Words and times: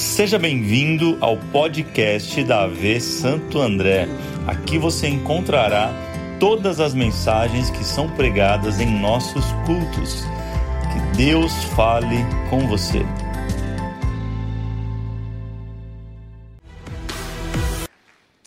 Seja 0.00 0.38
bem-vindo 0.38 1.18
ao 1.20 1.36
podcast 1.36 2.42
da 2.44 2.62
AV 2.64 2.98
Santo 3.02 3.60
André. 3.60 4.06
Aqui 4.46 4.78
você 4.78 5.06
encontrará 5.06 5.92
todas 6.40 6.80
as 6.80 6.94
mensagens 6.94 7.68
que 7.68 7.84
são 7.84 8.10
pregadas 8.16 8.80
em 8.80 8.98
nossos 8.98 9.44
cultos. 9.66 10.22
Que 10.90 11.18
Deus 11.18 11.52
fale 11.76 12.16
com 12.48 12.66
você. 12.66 13.00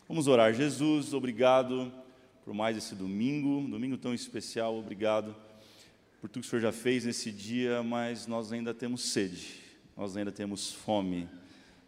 Vamos 0.10 0.28
orar. 0.28 0.56
Jesus, 0.56 1.14
obrigado 1.14 1.94
por 2.44 2.56
mais 2.56 2.76
esse 2.76 2.96
domingo, 2.96 3.70
domingo 3.70 3.96
tão 3.96 4.12
especial. 4.16 4.76
Obrigado 4.76 5.36
por 6.20 6.32
tudo 6.32 6.42
que 6.42 6.48
o 6.48 6.50
Senhor 6.50 6.64
já 6.64 6.72
fez 6.72 7.06
nesse 7.06 7.32
dia, 7.32 7.84
mas 7.84 8.26
nós 8.26 8.52
ainda 8.52 8.74
temos 8.74 9.04
sede, 9.04 9.62
nós 9.96 10.18
ainda 10.18 10.32
temos 10.32 10.74
fome 10.74 11.30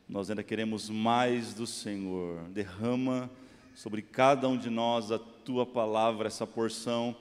nós 0.08 0.30
ainda 0.30 0.44
queremos 0.44 0.90
mais 0.90 1.54
do 1.54 1.66
Senhor. 1.66 2.44
Derrama 2.50 3.30
sobre 3.74 4.02
cada 4.04 4.48
um 4.48 4.56
de 4.56 4.70
nós 4.70 5.12
a 5.12 5.18
tua 5.18 5.66
palavra, 5.66 6.28
essa 6.28 6.46
porção 6.46 7.16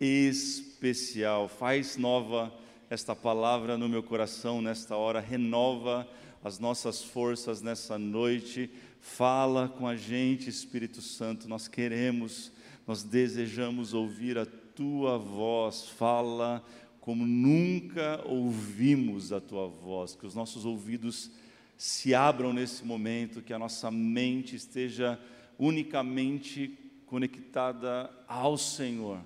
especial. 0.00 1.48
Faz 1.48 1.96
nova 1.96 2.52
esta 2.90 3.14
palavra 3.14 3.78
no 3.78 3.88
meu 3.88 4.02
coração 4.02 4.60
nesta 4.60 4.96
hora, 4.96 5.20
renova 5.20 6.08
as 6.42 6.58
nossas 6.58 7.02
forças 7.02 7.62
nessa 7.62 7.96
noite. 7.96 8.68
Fala 9.00 9.68
com 9.68 9.86
a 9.86 9.96
gente, 9.96 10.50
Espírito 10.50 11.00
Santo. 11.00 11.48
Nós 11.48 11.68
queremos, 11.68 12.50
nós 12.86 13.04
desejamos 13.04 13.94
ouvir 13.94 14.36
a 14.38 14.44
tua 14.44 15.16
voz. 15.18 15.86
Fala 15.88 16.64
como 17.00 17.24
nunca 17.24 18.20
ouvimos 18.26 19.32
a 19.32 19.40
tua 19.40 19.68
voz, 19.68 20.16
que 20.16 20.26
os 20.26 20.34
nossos 20.34 20.64
ouvidos 20.64 21.30
se 21.76 22.14
abram 22.14 22.52
nesse 22.52 22.84
momento, 22.84 23.42
que 23.42 23.52
a 23.52 23.58
nossa 23.58 23.90
mente 23.90 24.56
esteja 24.56 25.18
unicamente 25.58 26.78
conectada 27.06 28.10
ao 28.26 28.56
Senhor, 28.56 29.20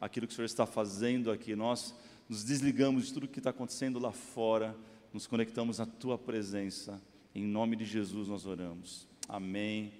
aquilo 0.00 0.26
que 0.26 0.32
o 0.32 0.36
Senhor 0.36 0.46
está 0.46 0.66
fazendo 0.66 1.30
aqui. 1.30 1.54
Nós 1.54 1.94
nos 2.28 2.44
desligamos 2.44 3.06
de 3.06 3.14
tudo 3.14 3.28
que 3.28 3.38
está 3.38 3.50
acontecendo 3.50 3.98
lá 3.98 4.12
fora, 4.12 4.76
nos 5.12 5.26
conectamos 5.26 5.80
à 5.80 5.86
Tua 5.86 6.18
presença. 6.18 7.00
Em 7.34 7.44
nome 7.44 7.76
de 7.76 7.84
Jesus 7.84 8.28
nós 8.28 8.46
oramos. 8.46 9.08
Amém 9.28 9.92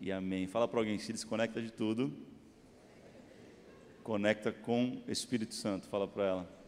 e 0.00 0.10
amém. 0.10 0.46
Fala 0.46 0.66
para 0.66 0.80
alguém, 0.80 0.98
se 0.98 1.12
desconecta 1.12 1.60
de 1.60 1.70
tudo. 1.70 2.12
Conecta 4.02 4.50
com 4.50 5.02
o 5.06 5.10
Espírito 5.10 5.54
Santo. 5.54 5.86
Fala 5.86 6.08
para 6.08 6.24
ela. 6.24 6.61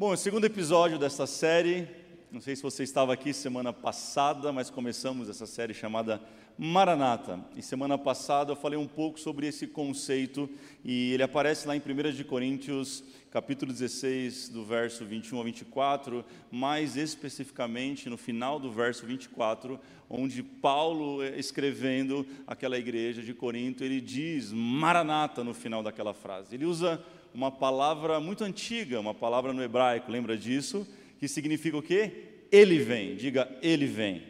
Bom, 0.00 0.12
o 0.12 0.16
segundo 0.16 0.46
episódio 0.46 0.98
dessa 0.98 1.26
série, 1.26 1.86
não 2.32 2.40
sei 2.40 2.56
se 2.56 2.62
você 2.62 2.82
estava 2.82 3.12
aqui 3.12 3.34
semana 3.34 3.70
passada, 3.70 4.50
mas 4.50 4.70
começamos 4.70 5.28
essa 5.28 5.44
série 5.44 5.74
chamada 5.74 6.18
Maranata. 6.56 7.38
E 7.54 7.60
semana 7.60 7.98
passada 7.98 8.50
eu 8.50 8.56
falei 8.56 8.78
um 8.78 8.86
pouco 8.86 9.20
sobre 9.20 9.46
esse 9.46 9.66
conceito 9.66 10.48
e 10.82 11.12
ele 11.12 11.22
aparece 11.22 11.68
lá 11.68 11.76
em 11.76 11.82
1 11.86 12.12
de 12.12 12.24
Coríntios, 12.24 13.04
capítulo 13.30 13.72
16, 13.72 14.48
do 14.48 14.64
verso 14.64 15.04
21 15.04 15.36
ao 15.36 15.44
24, 15.44 16.24
mais 16.50 16.96
especificamente 16.96 18.08
no 18.08 18.16
final 18.16 18.58
do 18.58 18.72
verso 18.72 19.04
24, 19.04 19.78
onde 20.08 20.42
Paulo 20.42 21.22
eh, 21.22 21.38
escrevendo 21.38 22.26
aquela 22.46 22.78
igreja 22.78 23.20
de 23.20 23.34
Corinto, 23.34 23.84
ele 23.84 24.00
diz 24.00 24.50
Maranata 24.50 25.44
no 25.44 25.52
final 25.52 25.82
daquela 25.82 26.14
frase. 26.14 26.54
Ele 26.54 26.64
usa 26.64 27.04
uma 27.34 27.50
palavra 27.50 28.18
muito 28.20 28.44
antiga, 28.44 29.00
uma 29.00 29.14
palavra 29.14 29.52
no 29.52 29.62
hebraico, 29.62 30.10
lembra 30.10 30.36
disso? 30.36 30.86
Que 31.18 31.28
significa 31.28 31.76
o 31.76 31.82
quê? 31.82 32.44
Ele 32.50 32.78
vem, 32.78 33.16
diga, 33.16 33.48
ele 33.62 33.86
vem. 33.86 34.22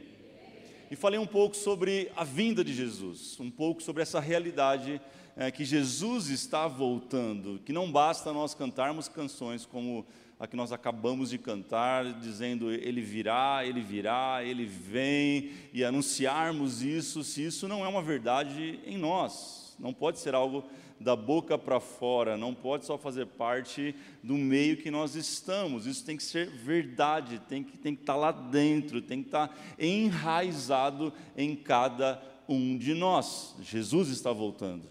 E 0.91 0.97
falei 0.97 1.19
um 1.19 1.27
pouco 1.27 1.57
sobre 1.57 2.11
a 2.17 2.25
vinda 2.25 2.65
de 2.65 2.75
Jesus, 2.75 3.39
um 3.39 3.51
pouco 3.51 3.83
sobre 3.83 4.03
essa 4.03 4.19
realidade 4.19 5.01
é, 5.37 5.51
que 5.51 5.65
Jesus 5.65 6.29
está 6.29 6.67
voltando, 6.67 7.61
que 7.65 7.73
não 7.73 7.91
basta 7.91 8.33
nós 8.33 8.55
cantarmos 8.55 9.09
canções 9.09 9.65
como 9.65 10.05
a 10.39 10.47
que 10.47 10.57
nós 10.57 10.73
acabamos 10.73 11.31
de 11.31 11.39
cantar, 11.39 12.15
dizendo 12.15 12.73
Ele 12.73 13.03
virá, 13.03 13.65
Ele 13.65 13.83
virá, 13.83 14.43
Ele 14.43 14.65
vem, 14.65 15.51
e 15.73 15.85
anunciarmos 15.85 16.83
isso, 16.83 17.23
se 17.23 17.45
isso 17.45 17.69
não 17.69 17.85
é 17.85 17.89
uma 17.89 18.03
verdade 18.03 18.81
em 18.87 18.97
nós, 18.97 19.77
não 19.79 19.93
pode 19.93 20.19
ser 20.19 20.35
algo 20.35 20.65
da 21.01 21.17
boca 21.17 21.57
para 21.57 21.81
fora, 21.81 22.37
não 22.37 22.55
pode 22.55 22.85
só 22.85 22.99
fazer 22.99 23.25
parte 23.25 23.95
do 24.23 24.35
meio 24.35 24.77
que 24.77 24.91
nós 24.91 25.15
estamos, 25.15 25.87
isso 25.87 26.05
tem 26.05 26.15
que 26.15 26.23
ser 26.23 26.51
verdade, 26.51 27.41
tem 27.49 27.65
que, 27.65 27.79
tem 27.79 27.95
que 27.95 28.03
estar 28.03 28.13
tá 28.13 28.19
lá 28.19 28.31
dentro, 28.31 29.01
tem 29.01 29.23
que 29.23 29.29
estar 29.29 29.49
tá 29.49 29.55
enraizado 29.79 31.11
em 31.35 31.57
cada 31.57 32.23
um 32.47 32.77
de 32.77 32.93
nós. 32.93 33.57
Jesus 33.63 34.11
está 34.11 34.31
voltando. 34.31 34.85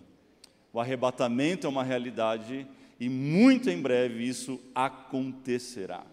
O 0.74 0.80
arrebatamento 0.80 1.68
é 1.68 1.70
uma 1.70 1.84
realidade 1.84 2.66
e 3.00 3.08
muito 3.08 3.70
em 3.70 3.80
breve 3.80 4.28
isso 4.28 4.60
acontecerá. 4.74 6.04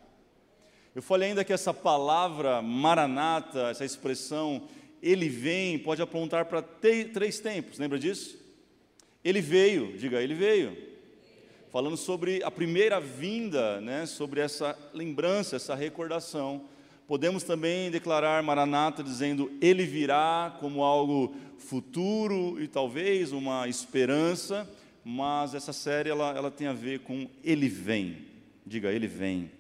Eu 0.95 1.01
falei 1.03 1.31
ainda 1.31 1.45
que 1.45 1.53
essa 1.53 1.73
palavra 1.73 2.61
maranata, 2.61 3.71
essa 3.71 3.85
expressão, 3.85 4.69
ele 5.03 5.29
vem, 5.29 5.79
pode 5.79 6.03
apontar 6.03 6.45
para 6.47 6.61
três 6.61 7.41
tempos, 7.41 7.79
lembra 7.79 7.99
disso? 7.99 8.46
Ele 9.27 9.41
veio, 9.41 9.99
diga, 9.99 10.23
ele 10.23 10.35
veio. 10.35 10.79
Falando 11.73 11.97
sobre 11.97 12.45
a 12.45 12.51
primeira 12.51 13.01
vinda, 13.01 13.81
né, 13.81 14.07
sobre 14.07 14.41
essa 14.41 14.79
lembrança, 14.95 15.57
essa 15.57 15.75
recordação. 15.75 16.63
Podemos 17.09 17.43
também 17.43 17.91
declarar 17.91 18.41
Maranata 18.45 19.03
dizendo 19.03 19.51
ele 19.61 19.85
virá 19.85 20.57
como 20.61 20.85
algo 20.85 21.35
futuro 21.59 22.63
e 22.63 22.69
talvez 22.69 23.33
uma 23.33 23.67
esperança, 23.67 24.65
mas 25.05 25.57
essa 25.57 25.73
série 25.73 26.09
ela, 26.09 26.31
ela 26.31 26.51
tem 26.53 26.69
a 26.69 26.73
ver 26.73 27.01
com 27.01 27.29
ele 27.43 27.69
vem. 27.69 28.19
Diga, 28.65 28.93
ele 28.93 29.09
vem. 29.09 29.51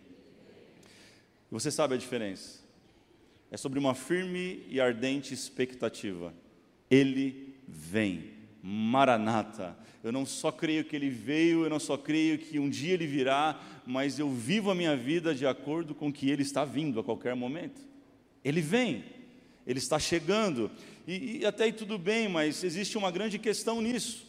Você 1.50 1.72
sabe 1.72 1.94
a 1.94 1.98
diferença? 1.98 2.60
É 3.50 3.56
sobre 3.56 3.80
uma 3.80 3.96
firme 3.96 4.62
e 4.68 4.80
ardente 4.80 5.34
expectativa. 5.34 6.32
Ele 6.88 7.56
vem. 7.66 8.35
Maranata. 8.68 9.76
Eu 10.02 10.10
não 10.10 10.26
só 10.26 10.50
creio 10.50 10.84
que 10.84 10.96
ele 10.96 11.08
veio, 11.08 11.62
eu 11.62 11.70
não 11.70 11.78
só 11.78 11.96
creio 11.96 12.36
que 12.36 12.58
um 12.58 12.68
dia 12.68 12.94
ele 12.94 13.06
virá, 13.06 13.60
mas 13.86 14.18
eu 14.18 14.28
vivo 14.28 14.72
a 14.72 14.74
minha 14.74 14.96
vida 14.96 15.32
de 15.32 15.46
acordo 15.46 15.94
com 15.94 16.12
que 16.12 16.28
ele 16.28 16.42
está 16.42 16.64
vindo 16.64 16.98
a 16.98 17.04
qualquer 17.04 17.36
momento. 17.36 17.80
Ele 18.44 18.60
vem, 18.60 19.04
ele 19.64 19.78
está 19.78 20.00
chegando. 20.00 20.68
E, 21.06 21.38
e 21.38 21.46
até 21.46 21.64
aí 21.64 21.72
tudo 21.72 21.96
bem, 21.96 22.28
mas 22.28 22.64
existe 22.64 22.98
uma 22.98 23.12
grande 23.12 23.38
questão 23.38 23.80
nisso. 23.80 24.26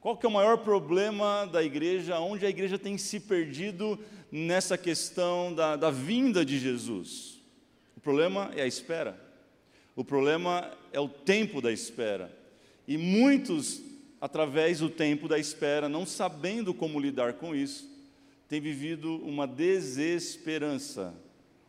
Qual 0.00 0.16
que 0.16 0.24
é 0.24 0.28
o 0.30 0.32
maior 0.32 0.56
problema 0.58 1.44
da 1.44 1.62
igreja? 1.62 2.18
Onde 2.20 2.46
a 2.46 2.50
igreja 2.50 2.78
tem 2.78 2.96
se 2.96 3.20
perdido 3.20 3.98
nessa 4.32 4.78
questão 4.78 5.52
da, 5.52 5.76
da 5.76 5.90
vinda 5.90 6.42
de 6.42 6.58
Jesus? 6.58 7.38
O 7.94 8.00
problema 8.00 8.50
é 8.56 8.62
a 8.62 8.66
espera. 8.66 9.20
O 9.94 10.02
problema 10.02 10.72
é 10.90 10.98
o 10.98 11.08
tempo 11.08 11.60
da 11.60 11.70
espera. 11.70 12.38
E 12.88 12.96
muitos, 12.96 13.82
através 14.18 14.78
do 14.78 14.88
tempo 14.88 15.28
da 15.28 15.38
espera, 15.38 15.90
não 15.90 16.06
sabendo 16.06 16.72
como 16.72 16.98
lidar 16.98 17.34
com 17.34 17.54
isso, 17.54 17.86
têm 18.48 18.62
vivido 18.62 19.16
uma 19.16 19.46
desesperança, 19.46 21.14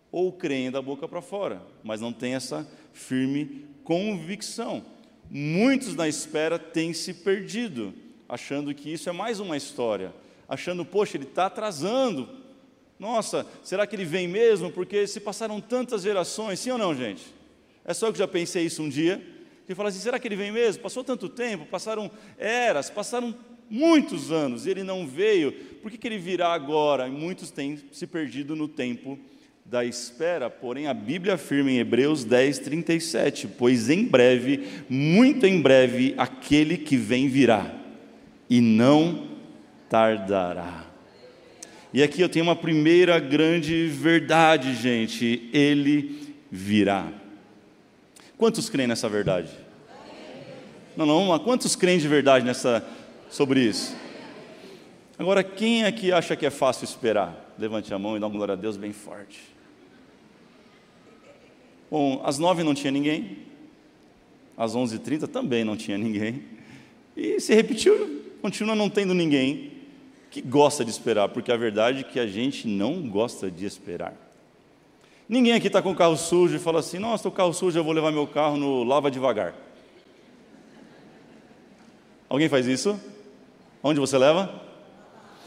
ou 0.10 0.32
creem 0.32 0.72
da 0.72 0.82
boca 0.82 1.10
para 1.10 1.22
fora, 1.22 1.62
mas 1.84 2.00
não 2.00 2.14
têm 2.14 2.36
essa 2.36 2.66
firme 2.94 3.66
convicção. 3.84 4.86
Muitos 5.30 5.94
na 5.94 6.08
espera 6.08 6.58
têm 6.58 6.94
se 6.94 7.14
perdido, 7.14 7.94
achando 8.30 8.74
que 8.74 8.94
isso 8.94 9.10
é 9.10 9.12
mais 9.12 9.42
uma 9.42 9.58
história, 9.58 10.14
achando, 10.48 10.86
poxa, 10.86 11.18
ele 11.18 11.26
está 11.26 11.48
atrasando. 11.48 12.30
Nossa, 12.98 13.46
será 13.62 13.86
que 13.86 13.94
ele 13.94 14.06
vem 14.06 14.26
mesmo? 14.26 14.72
Porque 14.72 15.06
se 15.06 15.20
passaram 15.20 15.60
tantas 15.60 16.02
gerações, 16.02 16.62
sim 16.62 16.72
ou 16.72 16.78
não, 16.78 16.96
gente? 16.96 17.26
É 17.84 17.94
só 17.94 18.10
que 18.10 18.18
já 18.18 18.28
pensei 18.28 18.64
isso 18.64 18.82
um 18.82 18.88
dia 18.88 19.22
e 19.70 19.76
fala 19.76 19.90
assim: 19.90 20.00
será 20.00 20.18
que 20.18 20.28
ele 20.28 20.36
vem 20.36 20.52
mesmo? 20.52 20.82
Passou 20.82 21.04
tanto 21.04 21.30
tempo, 21.30 21.66
passaram 21.66 22.10
eras, 22.38 22.90
passaram 22.90 23.36
muitos 23.70 24.32
anos, 24.32 24.66
e 24.66 24.72
ele 24.72 24.84
não 24.84 25.06
veio, 25.06 25.52
por 25.82 25.92
que, 25.92 25.98
que 25.98 26.08
ele 26.08 26.18
virá 26.18 26.52
agora? 26.54 27.08
E 27.08 27.12
muitos 27.12 27.52
têm 27.52 27.80
se 27.92 28.08
perdido 28.08 28.56
no 28.56 28.68
tempo 28.68 29.20
da 29.64 29.86
espera, 29.86 30.50
porém 30.50 30.88
a 30.88 30.94
Bíblia 30.94 31.36
afirma 31.36 31.70
em 31.70 31.78
Hebreus 31.78 32.24
10, 32.24 32.58
37, 32.60 33.48
pois 33.48 33.88
em 33.88 34.04
breve, 34.04 34.68
muito 34.90 35.46
em 35.46 35.62
breve, 35.62 36.16
aquele 36.18 36.76
que 36.76 36.98
vem 36.98 37.30
virá, 37.30 37.72
e 38.50 38.60
não 38.60 39.28
tardará. 39.88 40.88
E 41.94 42.02
aqui 42.02 42.22
eu 42.22 42.30
tenho 42.30 42.46
uma 42.46 42.56
primeira 42.56 43.20
grande 43.20 43.86
verdade, 43.88 44.74
gente: 44.76 45.50
ele 45.54 46.34
virá. 46.52 47.12
Quantos 48.40 48.70
creem 48.70 48.88
nessa 48.88 49.10
verdade? 49.10 49.50
Não, 50.96 51.06
não, 51.06 51.38
quantos 51.40 51.76
creem 51.76 52.00
de 52.00 52.08
verdade 52.08 52.46
nessa, 52.46 52.88
sobre 53.30 53.60
isso? 53.60 53.94
Agora, 55.18 55.44
quem 55.44 55.84
aqui 55.84 56.14
acha 56.14 56.38
que 56.38 56.46
é 56.46 56.50
fácil 56.50 56.86
esperar? 56.86 57.54
Levante 57.60 57.94
a 57.94 58.00
mão 58.00 58.16
e 58.16 58.20
dá 58.20 58.28
uma 58.28 58.34
glória 58.34 58.54
a 58.54 58.56
Deus 58.56 58.78
bem 58.78 58.94
forte. 58.94 59.42
Bom, 61.92 62.22
às 62.24 62.40
nove 62.40 62.64
não 62.64 62.74
tinha 62.74 62.92
ninguém, 62.92 63.40
às 64.56 64.74
onze 64.74 64.96
e 64.96 65.00
trinta 65.00 65.28
também 65.28 65.66
não 65.66 65.76
tinha 65.76 65.98
ninguém, 65.98 66.44
e 67.18 67.42
se 67.42 67.54
repetiu, 67.54 68.24
continua 68.42 68.74
não 68.74 68.90
tendo 68.90 69.14
ninguém 69.14 69.74
que 70.32 70.42
gosta 70.42 70.86
de 70.86 70.92
esperar, 70.92 71.28
porque 71.28 71.52
a 71.52 71.58
verdade 71.58 72.00
é 72.00 72.04
que 72.04 72.18
a 72.18 72.28
gente 72.28 72.70
não 72.70 73.06
gosta 73.10 73.52
de 73.52 73.66
esperar. 73.66 74.29
Ninguém 75.30 75.54
aqui 75.54 75.68
está 75.68 75.80
com 75.80 75.92
o 75.92 75.96
carro 75.96 76.18
sujo 76.18 76.56
e 76.56 76.60
fala 76.60 76.80
assim: 76.80 76.98
nossa, 76.98 77.28
o 77.28 77.32
carro 77.32 77.54
sujo, 77.54 77.78
eu 77.78 77.84
vou 77.84 77.94
levar 77.94 78.12
meu 78.12 78.26
carro 78.26 78.58
no 78.58 78.84
lava 78.84 79.12
devagar. 79.12 79.54
Alguém 82.28 82.50
faz 82.50 82.66
isso? 82.66 83.00
Onde 83.84 84.00
você 84.00 84.18
leva? 84.18 84.52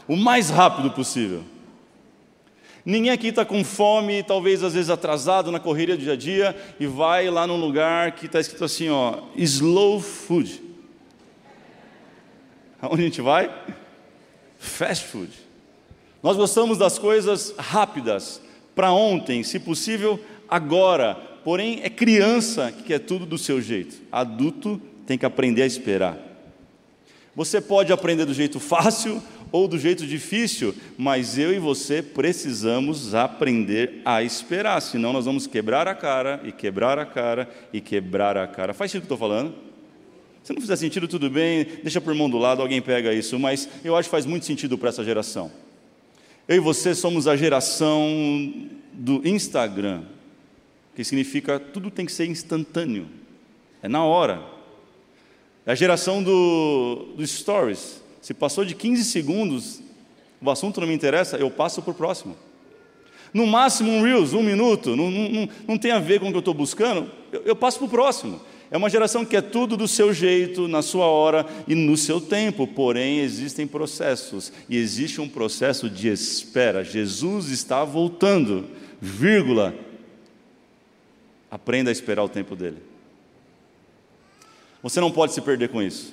O 0.07 0.15
mais 0.15 0.49
rápido 0.49 0.89
possível. 0.91 1.43
Ninguém 2.85 3.11
aqui 3.11 3.27
está 3.27 3.45
com 3.45 3.63
fome, 3.63 4.23
talvez 4.23 4.63
às 4.63 4.73
vezes 4.73 4.89
atrasado 4.89 5.51
na 5.51 5.59
correria 5.59 5.95
do 5.95 6.03
dia 6.03 6.13
a 6.13 6.17
dia, 6.17 6.75
e 6.79 6.85
vai 6.85 7.29
lá 7.29 7.47
num 7.47 7.55
lugar 7.55 8.13
que 8.13 8.25
está 8.25 8.39
escrito 8.39 8.65
assim, 8.65 8.89
ó, 8.89 9.19
slow 9.35 10.01
food. 10.01 10.61
Aonde 12.81 13.01
a 13.01 13.05
gente 13.05 13.21
vai? 13.21 13.53
Fast 14.59 15.05
food. 15.05 15.31
Nós 16.21 16.35
gostamos 16.35 16.77
das 16.77 16.99
coisas 16.99 17.53
rápidas, 17.57 18.41
para 18.75 18.91
ontem, 18.91 19.43
se 19.43 19.59
possível, 19.59 20.19
agora. 20.49 21.15
Porém, 21.43 21.81
é 21.83 21.89
criança 21.89 22.71
que 22.71 22.83
quer 22.83 22.99
tudo 22.99 23.25
do 23.25 23.37
seu 23.37 23.61
jeito. 23.61 24.01
Adulto 24.11 24.81
tem 25.05 25.17
que 25.17 25.25
aprender 25.25 25.63
a 25.63 25.65
esperar. 25.65 26.17
Você 27.35 27.59
pode 27.59 27.91
aprender 27.91 28.25
do 28.25 28.33
jeito 28.33 28.59
fácil 28.59 29.21
ou 29.51 29.67
do 29.67 29.77
jeito 29.77 30.05
difícil, 30.05 30.73
mas 30.97 31.37
eu 31.37 31.53
e 31.53 31.59
você 31.59 32.01
precisamos 32.01 33.13
aprender 33.13 34.01
a 34.05 34.23
esperar, 34.23 34.81
senão 34.81 35.13
nós 35.13 35.25
vamos 35.25 35.45
quebrar 35.45 35.87
a 35.87 35.93
cara 35.93 36.41
e 36.43 36.51
quebrar 36.51 36.97
a 36.97 37.05
cara 37.05 37.49
e 37.71 37.81
quebrar 37.81 38.37
a 38.37 38.47
cara. 38.47 38.73
Faz 38.73 38.91
sentido 38.91 39.03
o 39.03 39.07
que 39.07 39.13
estou 39.13 39.29
falando? 39.29 39.53
Se 40.43 40.53
não 40.53 40.61
fizer 40.61 40.75
sentido, 40.75 41.07
tudo 41.07 41.29
bem, 41.29 41.65
deixa 41.81 42.01
por 42.01 42.13
mão 42.13 42.29
do 42.29 42.37
lado, 42.37 42.61
alguém 42.61 42.81
pega 42.81 43.13
isso, 43.13 43.39
mas 43.39 43.69
eu 43.83 43.95
acho 43.95 44.09
que 44.09 44.11
faz 44.11 44.25
muito 44.25 44.45
sentido 44.45 44.77
para 44.77 44.89
essa 44.89 45.03
geração. 45.03 45.51
Eu 46.45 46.57
e 46.57 46.59
você 46.59 46.93
somos 46.93 47.25
a 47.25 47.37
geração 47.37 48.53
do 48.91 49.25
Instagram, 49.25 50.03
que 50.93 51.01
significa 51.03 51.57
tudo 51.57 51.89
tem 51.89 52.05
que 52.05 52.11
ser 52.11 52.25
instantâneo, 52.25 53.07
é 53.81 53.87
na 53.87 54.03
hora. 54.03 54.43
É 55.65 55.71
a 55.71 55.75
geração 55.75 56.21
do, 56.21 57.13
do 57.15 57.25
Stories, 57.25 58.01
se 58.21 58.33
passou 58.33 58.65
de 58.65 58.75
15 58.75 59.05
segundos, 59.05 59.81
o 60.41 60.51
assunto 60.51 60.81
não 60.81 60.87
me 60.87 60.93
interessa, 60.93 61.37
eu 61.37 61.49
passo 61.49 61.81
para 61.81 61.91
o 61.91 61.95
próximo. 61.95 62.35
No 63.33 63.47
máximo 63.47 63.89
um 63.89 64.03
Reels, 64.03 64.33
um 64.33 64.43
minuto, 64.43 64.97
não, 64.97 65.09
não, 65.09 65.49
não 65.65 65.77
tem 65.77 65.91
a 65.91 65.99
ver 65.99 66.19
com 66.19 66.27
o 66.27 66.29
que 66.31 66.35
eu 66.35 66.39
estou 66.39 66.53
buscando, 66.53 67.09
eu, 67.31 67.41
eu 67.45 67.55
passo 67.55 67.77
para 67.77 67.87
o 67.87 67.89
próximo. 67.89 68.41
É 68.73 68.77
uma 68.77 68.89
geração 68.89 69.23
que 69.23 69.37
é 69.37 69.41
tudo 69.41 69.77
do 69.77 69.87
seu 69.87 70.11
jeito, 70.11 70.67
na 70.67 70.81
sua 70.81 71.05
hora 71.05 71.45
e 71.67 71.75
no 71.75 71.95
seu 71.95 72.19
tempo, 72.19 72.65
porém 72.65 73.19
existem 73.19 73.67
processos, 73.67 74.51
e 74.67 74.75
existe 74.77 75.21
um 75.21 75.29
processo 75.29 75.87
de 75.87 76.07
espera. 76.07 76.83
Jesus 76.83 77.49
está 77.49 77.83
voltando, 77.83 78.67
vírgula. 78.99 79.75
Aprenda 81.51 81.91
a 81.91 81.93
esperar 81.93 82.23
o 82.23 82.27
tempo 82.29 82.55
dele. 82.55 82.81
Você 84.81 84.99
não 84.99 85.11
pode 85.11 85.33
se 85.33 85.41
perder 85.41 85.69
com 85.69 85.79
isso. 85.79 86.11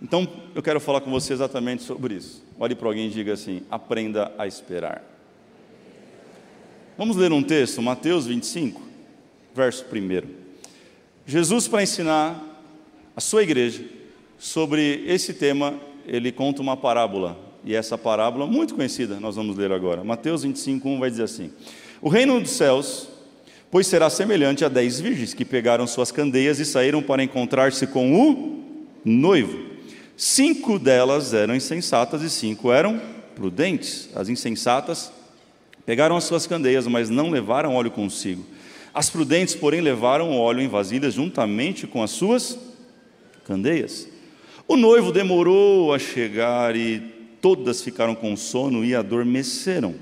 Então, 0.00 0.28
eu 0.54 0.62
quero 0.62 0.78
falar 0.78 1.00
com 1.00 1.10
você 1.10 1.32
exatamente 1.32 1.82
sobre 1.82 2.14
isso. 2.14 2.44
Olhe 2.60 2.76
para 2.76 2.86
alguém 2.86 3.08
e 3.08 3.10
diga 3.10 3.32
assim: 3.32 3.62
aprenda 3.68 4.32
a 4.38 4.46
esperar. 4.46 5.02
Vamos 6.96 7.16
ler 7.16 7.32
um 7.32 7.42
texto, 7.42 7.82
Mateus 7.82 8.24
25, 8.24 8.80
verso 9.52 9.84
1. 9.84 10.43
Jesus, 11.26 11.66
para 11.66 11.82
ensinar 11.82 12.38
a 13.16 13.20
sua 13.20 13.42
igreja 13.42 13.82
sobre 14.38 15.04
esse 15.06 15.32
tema, 15.32 15.74
ele 16.06 16.30
conta 16.30 16.60
uma 16.60 16.76
parábola. 16.76 17.38
E 17.64 17.74
essa 17.74 17.96
parábola, 17.96 18.46
muito 18.46 18.74
conhecida, 18.74 19.18
nós 19.18 19.36
vamos 19.36 19.56
ler 19.56 19.72
agora. 19.72 20.04
Mateus 20.04 20.42
25, 20.42 20.86
1 20.86 21.00
vai 21.00 21.10
dizer 21.10 21.22
assim: 21.22 21.50
O 22.02 22.10
reino 22.10 22.38
dos 22.38 22.50
céus, 22.50 23.08
pois 23.70 23.86
será 23.86 24.10
semelhante 24.10 24.66
a 24.66 24.68
dez 24.68 25.00
virgens 25.00 25.32
que 25.32 25.46
pegaram 25.46 25.86
suas 25.86 26.12
candeias 26.12 26.58
e 26.58 26.64
saíram 26.66 27.02
para 27.02 27.24
encontrar-se 27.24 27.86
com 27.86 28.14
o 28.14 28.62
noivo. 29.02 29.64
Cinco 30.14 30.78
delas 30.78 31.32
eram 31.32 31.56
insensatas 31.56 32.20
e 32.20 32.28
cinco 32.28 32.70
eram 32.70 33.00
prudentes. 33.34 34.10
As 34.14 34.28
insensatas 34.28 35.10
pegaram 35.86 36.18
as 36.18 36.24
suas 36.24 36.46
candeias, 36.46 36.86
mas 36.86 37.08
não 37.08 37.30
levaram 37.30 37.74
óleo 37.74 37.90
consigo. 37.90 38.44
As 38.94 39.10
prudentes, 39.10 39.56
porém, 39.56 39.80
levaram 39.80 40.38
óleo 40.38 40.60
em 40.60 40.68
vasilhas 40.68 41.14
juntamente 41.14 41.84
com 41.84 42.00
as 42.00 42.12
suas 42.12 42.56
candeias. 43.44 44.08
O 44.68 44.76
noivo 44.76 45.10
demorou 45.10 45.92
a 45.92 45.98
chegar 45.98 46.76
e 46.76 47.00
todas 47.40 47.82
ficaram 47.82 48.14
com 48.14 48.36
sono 48.36 48.84
e 48.84 48.94
adormeceram. 48.94 49.96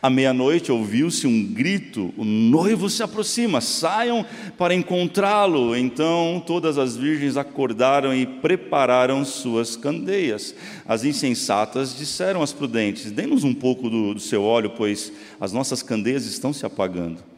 À 0.00 0.08
meia-noite 0.08 0.72
ouviu-se 0.72 1.26
um 1.26 1.44
grito: 1.44 2.14
o 2.16 2.24
noivo 2.24 2.88
se 2.88 3.02
aproxima, 3.02 3.60
saiam 3.60 4.24
para 4.56 4.74
encontrá-lo. 4.74 5.76
Então 5.76 6.42
todas 6.46 6.78
as 6.78 6.96
virgens 6.96 7.36
acordaram 7.36 8.14
e 8.14 8.24
prepararam 8.24 9.24
suas 9.24 9.76
candeias. 9.76 10.54
As 10.86 11.04
insensatas 11.04 11.96
disseram 11.96 12.42
às 12.42 12.52
prudentes: 12.52 13.10
Dê-nos 13.10 13.44
um 13.44 13.52
pouco 13.52 13.90
do, 13.90 14.14
do 14.14 14.20
seu 14.20 14.42
óleo, 14.44 14.70
pois 14.70 15.12
as 15.38 15.52
nossas 15.52 15.82
candeias 15.82 16.24
estão 16.24 16.52
se 16.52 16.64
apagando. 16.64 17.31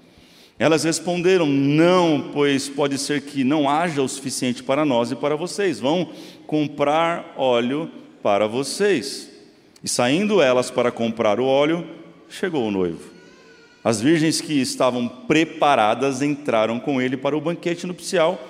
Elas 0.59 0.85
responderam: 0.85 1.47
Não, 1.47 2.31
pois 2.33 2.69
pode 2.69 2.99
ser 2.99 3.23
que 3.23 3.43
não 3.43 3.69
haja 3.69 4.03
o 4.03 4.09
suficiente 4.09 4.63
para 4.63 4.85
nós 4.85 5.11
e 5.11 5.17
para 5.17 5.37
vocês. 5.37 5.81
Vão 5.81 6.11
comprar 6.47 7.35
óleo 7.37 7.91
para 8.23 8.47
vocês. 8.47 9.31
E 9.83 9.89
saindo 9.89 10.41
elas 10.41 10.71
para 10.71 10.91
comprar 10.91 11.39
o 11.41 11.45
óleo, 11.45 11.87
chegou 12.29 12.67
o 12.67 12.71
noivo. 12.71 13.13
As 13.83 14.01
virgens 14.01 14.41
que 14.41 14.55
estavam 14.55 15.07
preparadas 15.07 16.23
entraram 16.23 16.81
com 16.81 17.03
ele 17.03 17.19
para 17.19 17.37
o 17.37 17.41
banquete 17.41 17.87
nupcial 17.87 18.41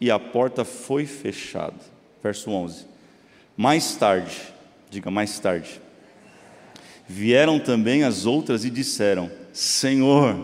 e 0.00 0.10
a 0.10 0.18
porta 0.18 0.64
foi 0.64 1.06
fechada. 1.06 1.76
Verso 2.20 2.50
11. 2.50 2.86
Mais 3.56 3.94
tarde, 3.94 4.36
diga 4.90 5.12
mais 5.12 5.38
tarde, 5.38 5.80
vieram 7.06 7.60
também 7.60 8.02
as 8.02 8.26
outras 8.26 8.64
e 8.64 8.70
disseram: 8.70 9.30
Senhor, 9.52 10.36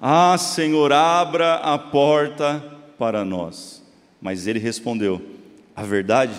ah, 0.00 0.36
Senhor, 0.38 0.92
abra 0.92 1.54
a 1.56 1.78
porta 1.78 2.62
para 2.98 3.24
nós. 3.24 3.82
Mas 4.20 4.46
ele 4.46 4.58
respondeu: 4.58 5.20
A 5.74 5.82
verdade 5.82 6.34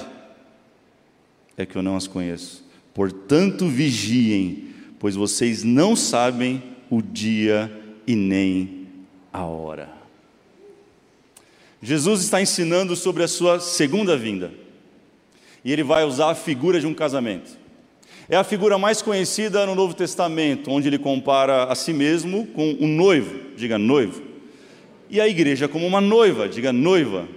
é 1.57 1.65
que 1.65 1.75
eu 1.75 1.83
não 1.83 1.95
as 1.95 2.07
conheço. 2.07 2.63
Portanto, 2.93 3.67
vigiem 3.67 4.69
pois 4.99 5.15
vocês 5.15 5.63
não 5.63 5.95
sabem 5.95 6.61
o 6.89 7.01
dia 7.01 7.71
e 8.05 8.15
nem 8.15 8.87
a 9.31 9.45
hora. 9.45 9.89
Jesus 11.81 12.21
está 12.21 12.41
ensinando 12.41 12.95
sobre 12.95 13.23
a 13.23 13.27
sua 13.27 13.61
segunda 13.61 14.17
vinda. 14.17 14.51
E 15.63 15.71
ele 15.71 15.83
vai 15.83 16.03
usar 16.03 16.31
a 16.31 16.35
figura 16.35 16.79
de 16.79 16.85
um 16.85 16.93
casamento. 16.93 17.57
É 18.29 18.35
a 18.35 18.43
figura 18.43 18.77
mais 18.77 19.01
conhecida 19.01 19.65
no 19.65 19.73
Novo 19.73 19.95
Testamento, 19.95 20.69
onde 20.69 20.87
ele 20.87 20.99
compara 20.99 21.63
a 21.63 21.73
si 21.73 21.91
mesmo 21.91 22.45
com 22.45 22.77
um 22.79 22.87
noivo, 22.87 23.55
diga 23.57 23.79
noivo, 23.79 24.21
e 25.09 25.19
a 25.19 25.27
igreja 25.27 25.67
como 25.67 25.87
uma 25.87 25.99
noiva, 25.99 26.47
diga 26.47 26.71
noiva. 26.71 27.27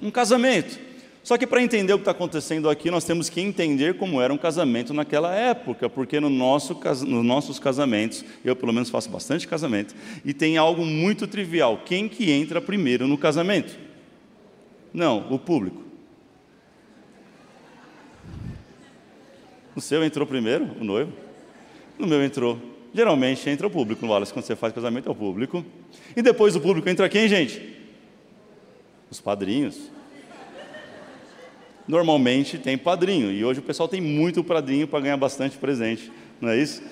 Um 0.00 0.10
casamento. 0.10 0.78
Só 1.22 1.36
que 1.36 1.46
para 1.46 1.62
entender 1.62 1.92
o 1.92 1.98
que 1.98 2.00
está 2.00 2.12
acontecendo 2.12 2.70
aqui, 2.70 2.90
nós 2.90 3.04
temos 3.04 3.28
que 3.28 3.38
entender 3.42 3.98
como 3.98 4.18
era 4.22 4.32
um 4.32 4.38
casamento 4.38 4.94
naquela 4.94 5.34
época, 5.34 5.90
porque 5.90 6.18
no 6.18 6.30
nosso, 6.30 6.72
nos 7.06 7.22
nossos 7.22 7.58
casamentos, 7.58 8.24
eu 8.42 8.56
pelo 8.56 8.72
menos 8.72 8.88
faço 8.88 9.10
bastante 9.10 9.46
casamento, 9.46 9.94
e 10.24 10.32
tem 10.32 10.56
algo 10.56 10.86
muito 10.86 11.26
trivial: 11.26 11.82
quem 11.84 12.08
que 12.08 12.30
entra 12.30 12.62
primeiro 12.62 13.06
no 13.06 13.18
casamento? 13.18 13.78
Não, 14.90 15.26
o 15.30 15.38
público. 15.38 15.89
O 19.74 19.80
seu 19.80 20.02
entrou 20.04 20.26
primeiro, 20.26 20.68
o 20.80 20.84
noivo? 20.84 21.12
No 21.98 22.06
meu 22.06 22.22
entrou. 22.22 22.58
Geralmente 22.92 23.48
entra 23.48 23.66
o 23.66 23.70
público, 23.70 24.04
no 24.04 24.10
Wallace, 24.10 24.32
quando 24.32 24.44
você 24.44 24.56
faz 24.56 24.72
casamento 24.72 25.08
é 25.08 25.12
o 25.12 25.14
público. 25.14 25.64
E 26.16 26.22
depois 26.22 26.54
do 26.54 26.60
público 26.60 26.88
entra 26.88 27.08
quem, 27.08 27.28
gente? 27.28 27.78
Os 29.10 29.20
padrinhos 29.20 29.90
normalmente 31.90 32.56
tem 32.56 32.78
padrinho. 32.78 33.32
E 33.32 33.44
hoje 33.44 33.60
o 33.60 33.62
pessoal 33.62 33.88
tem 33.88 34.00
muito 34.00 34.42
padrinho 34.44 34.86
para 34.86 35.00
ganhar 35.00 35.16
bastante 35.16 35.58
presente, 35.58 36.10
não 36.40 36.48
é 36.48 36.56
isso? 36.56 36.82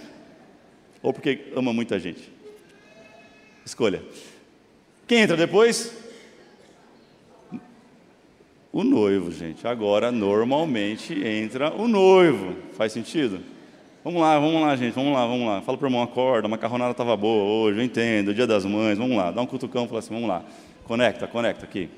Ou 1.02 1.12
porque 1.12 1.46
ama 1.54 1.72
muita 1.72 1.98
gente? 1.98 2.30
Escolha. 3.64 4.02
Quem 5.06 5.20
entra 5.20 5.36
depois? 5.36 5.92
O 8.72 8.84
noivo, 8.84 9.30
gente. 9.30 9.66
Agora, 9.66 10.12
normalmente, 10.12 11.14
entra 11.26 11.72
o 11.74 11.88
noivo. 11.88 12.54
Faz 12.72 12.92
sentido? 12.92 13.40
Vamos 14.04 14.22
lá, 14.22 14.38
vamos 14.38 14.62
lá, 14.62 14.76
gente, 14.76 14.94
vamos 14.94 15.12
lá, 15.12 15.26
vamos 15.26 15.46
lá. 15.46 15.60
Fala 15.60 15.76
para 15.76 15.84
o 15.84 15.88
irmão, 15.88 16.02
acorda, 16.02 16.46
a 16.46 16.50
macarronada 16.50 16.92
estava 16.92 17.16
boa 17.16 17.44
hoje, 17.44 17.78
eu 17.78 17.84
entendo, 17.84 18.32
dia 18.32 18.46
das 18.46 18.64
mães, 18.64 18.96
vamos 18.96 19.16
lá. 19.16 19.30
Dá 19.30 19.42
um 19.42 19.46
cutucão, 19.46 19.86
fala 19.86 19.98
assim, 19.98 20.14
vamos 20.14 20.28
lá. 20.28 20.42
Conecta, 20.84 21.26
conecta 21.26 21.64
aqui. 21.64 21.90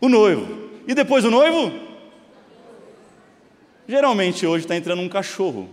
O 0.00 0.08
noivo. 0.08 0.70
E 0.86 0.94
depois 0.94 1.24
o 1.24 1.30
noivo? 1.30 1.72
Geralmente 3.88 4.46
hoje 4.46 4.64
está 4.64 4.76
entrando 4.76 5.02
um 5.02 5.08
cachorro. 5.08 5.68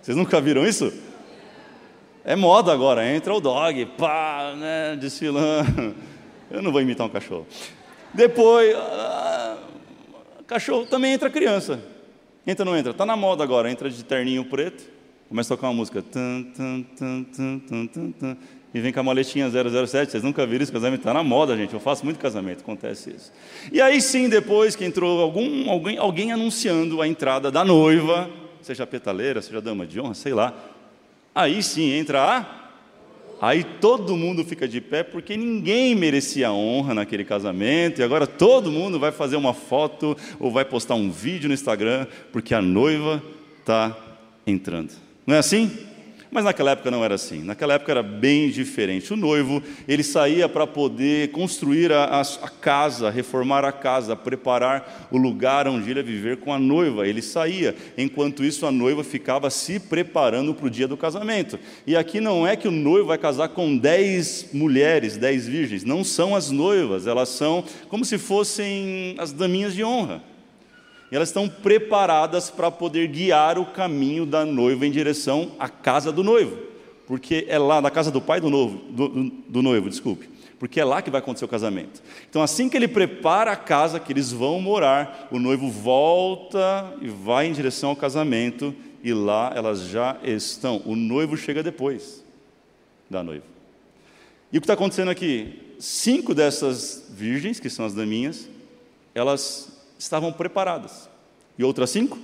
Vocês 0.00 0.16
nunca 0.16 0.40
viram 0.40 0.66
isso? 0.66 0.92
É 2.24 2.34
moda 2.34 2.72
agora, 2.72 3.06
entra 3.06 3.34
o 3.34 3.40
dog, 3.40 3.84
pá, 3.98 4.54
né, 4.56 4.96
desfilando. 4.98 5.94
Eu 6.50 6.62
não 6.62 6.72
vou 6.72 6.80
imitar 6.80 7.06
um 7.06 7.10
cachorro. 7.10 7.46
Depois, 8.14 8.74
ah, 8.76 9.58
cachorro 10.46 10.86
também 10.86 11.12
entra 11.12 11.28
criança. 11.28 11.80
Entra 12.46 12.64
ou 12.64 12.72
não 12.72 12.78
entra? 12.78 12.92
Está 12.92 13.04
na 13.04 13.16
moda 13.16 13.42
agora, 13.42 13.70
entra 13.70 13.90
de 13.90 14.04
terninho 14.04 14.44
preto, 14.44 14.84
começa 15.28 15.52
a 15.52 15.56
tocar 15.56 15.68
uma 15.68 15.74
música. 15.74 16.00
Tum, 16.00 16.44
tum, 16.54 17.24
tum, 17.32 18.36
e 18.72 18.80
vem 18.80 18.92
com 18.92 19.00
a 19.00 19.02
maletinha 19.02 19.50
007. 19.50 20.12
Vocês 20.12 20.22
nunca 20.22 20.46
viram 20.46 20.62
isso? 20.62 20.72
Casamento 20.72 21.00
está 21.00 21.14
na 21.14 21.22
moda, 21.22 21.56
gente. 21.56 21.72
Eu 21.72 21.80
faço 21.80 22.04
muito 22.04 22.18
casamento, 22.18 22.60
acontece 22.60 23.10
isso. 23.10 23.32
E 23.72 23.80
aí 23.80 24.00
sim, 24.00 24.28
depois 24.28 24.76
que 24.76 24.84
entrou 24.84 25.20
algum, 25.20 25.70
alguém, 25.70 25.98
alguém 25.98 26.30
anunciando 26.30 27.00
a 27.00 27.08
entrada 27.08 27.50
da 27.50 27.64
noiva, 27.64 28.30
seja 28.60 28.86
petaleira, 28.86 29.40
seja 29.40 29.60
dama 29.60 29.86
de 29.86 29.98
honra, 29.98 30.14
sei 30.14 30.34
lá. 30.34 30.54
Aí 31.34 31.62
sim 31.62 31.90
entra 31.92 32.22
a 32.22 32.65
Aí 33.40 33.62
todo 33.64 34.16
mundo 34.16 34.44
fica 34.44 34.66
de 34.66 34.80
pé 34.80 35.02
porque 35.02 35.36
ninguém 35.36 35.94
merecia 35.94 36.52
honra 36.52 36.94
naquele 36.94 37.24
casamento, 37.24 38.00
e 38.00 38.04
agora 38.04 38.26
todo 38.26 38.70
mundo 38.70 38.98
vai 38.98 39.12
fazer 39.12 39.36
uma 39.36 39.52
foto 39.52 40.16
ou 40.40 40.50
vai 40.50 40.64
postar 40.64 40.94
um 40.94 41.10
vídeo 41.10 41.48
no 41.48 41.54
Instagram 41.54 42.06
porque 42.32 42.54
a 42.54 42.62
noiva 42.62 43.22
está 43.60 43.96
entrando. 44.46 44.92
Não 45.26 45.34
é 45.34 45.38
assim? 45.38 45.70
Mas 46.30 46.44
naquela 46.44 46.72
época 46.72 46.90
não 46.90 47.04
era 47.04 47.14
assim. 47.14 47.42
Naquela 47.42 47.74
época 47.74 47.92
era 47.92 48.02
bem 48.02 48.50
diferente. 48.50 49.12
O 49.12 49.16
noivo, 49.16 49.62
ele 49.86 50.02
saía 50.02 50.48
para 50.48 50.66
poder 50.66 51.30
construir 51.30 51.92
a, 51.92 52.20
a, 52.20 52.48
casa, 52.48 53.10
reformar 53.10 53.64
a 53.64 53.72
casa, 53.72 54.16
preparar 54.16 55.08
o 55.10 55.16
lugar 55.16 55.68
onde 55.68 55.90
ele 55.90 56.00
ia 56.00 56.04
viver 56.04 56.36
com 56.38 56.52
a 56.52 56.58
noiva. 56.58 57.06
Ele 57.06 57.22
saía. 57.22 57.74
Enquanto 57.96 58.44
isso, 58.44 58.66
a 58.66 58.72
noiva 58.72 59.04
ficava 59.04 59.48
se 59.50 59.78
preparando 59.78 60.52
para 60.54 60.66
o 60.66 60.70
dia 60.70 60.88
do 60.88 60.96
casamento. 60.96 61.58
E 61.86 61.96
aqui 61.96 62.20
não 62.20 62.46
é 62.46 62.56
que 62.56 62.68
o 62.68 62.72
noivo 62.72 63.08
vai 63.08 63.18
casar 63.18 63.48
com 63.48 63.76
dez 63.76 64.50
mulheres, 64.52 65.16
dez 65.16 65.46
virgens. 65.46 65.84
Não 65.84 66.02
são 66.02 66.34
as 66.34 66.50
noivas. 66.50 67.06
Elas 67.06 67.28
são 67.28 67.64
como 67.88 68.04
se 68.04 68.18
fossem 68.18 69.14
as 69.18 69.32
daminhas 69.32 69.74
de 69.74 69.84
honra. 69.84 70.22
E 71.10 71.16
elas 71.16 71.28
estão 71.28 71.48
preparadas 71.48 72.50
para 72.50 72.70
poder 72.70 73.06
guiar 73.08 73.58
o 73.58 73.66
caminho 73.66 74.26
da 74.26 74.44
noiva 74.44 74.86
em 74.86 74.90
direção 74.90 75.52
à 75.58 75.68
casa 75.68 76.10
do 76.10 76.24
noivo, 76.24 76.58
porque 77.06 77.46
é 77.48 77.58
lá 77.58 77.80
na 77.80 77.90
casa 77.90 78.10
do 78.10 78.20
pai 78.20 78.40
do, 78.40 78.50
do, 78.50 79.30
do 79.48 79.62
noivo, 79.62 79.88
desculpe, 79.88 80.28
porque 80.58 80.80
é 80.80 80.84
lá 80.84 81.00
que 81.00 81.10
vai 81.10 81.20
acontecer 81.20 81.44
o 81.44 81.48
casamento. 81.48 82.02
Então, 82.28 82.42
assim 82.42 82.68
que 82.68 82.76
ele 82.76 82.88
prepara 82.88 83.52
a 83.52 83.56
casa 83.56 84.00
que 84.00 84.12
eles 84.12 84.32
vão 84.32 84.60
morar, 84.60 85.28
o 85.30 85.38
noivo 85.38 85.70
volta 85.70 86.92
e 87.00 87.08
vai 87.08 87.46
em 87.46 87.52
direção 87.52 87.90
ao 87.90 87.96
casamento, 87.96 88.74
e 89.02 89.12
lá 89.12 89.52
elas 89.54 89.82
já 89.82 90.16
estão. 90.24 90.82
O 90.84 90.96
noivo 90.96 91.36
chega 91.36 91.62
depois 91.62 92.24
da 93.08 93.22
noiva. 93.22 93.44
E 94.52 94.58
o 94.58 94.60
que 94.60 94.64
está 94.64 94.74
acontecendo 94.74 95.10
aqui? 95.10 95.60
Cinco 95.78 96.34
dessas 96.34 97.06
virgens, 97.10 97.60
que 97.60 97.70
são 97.70 97.84
as 97.84 97.94
daminhas, 97.94 98.48
elas 99.14 99.75
estavam 99.98 100.32
preparadas. 100.32 101.08
E 101.58 101.64
outras 101.64 101.90
cinco? 101.90 102.18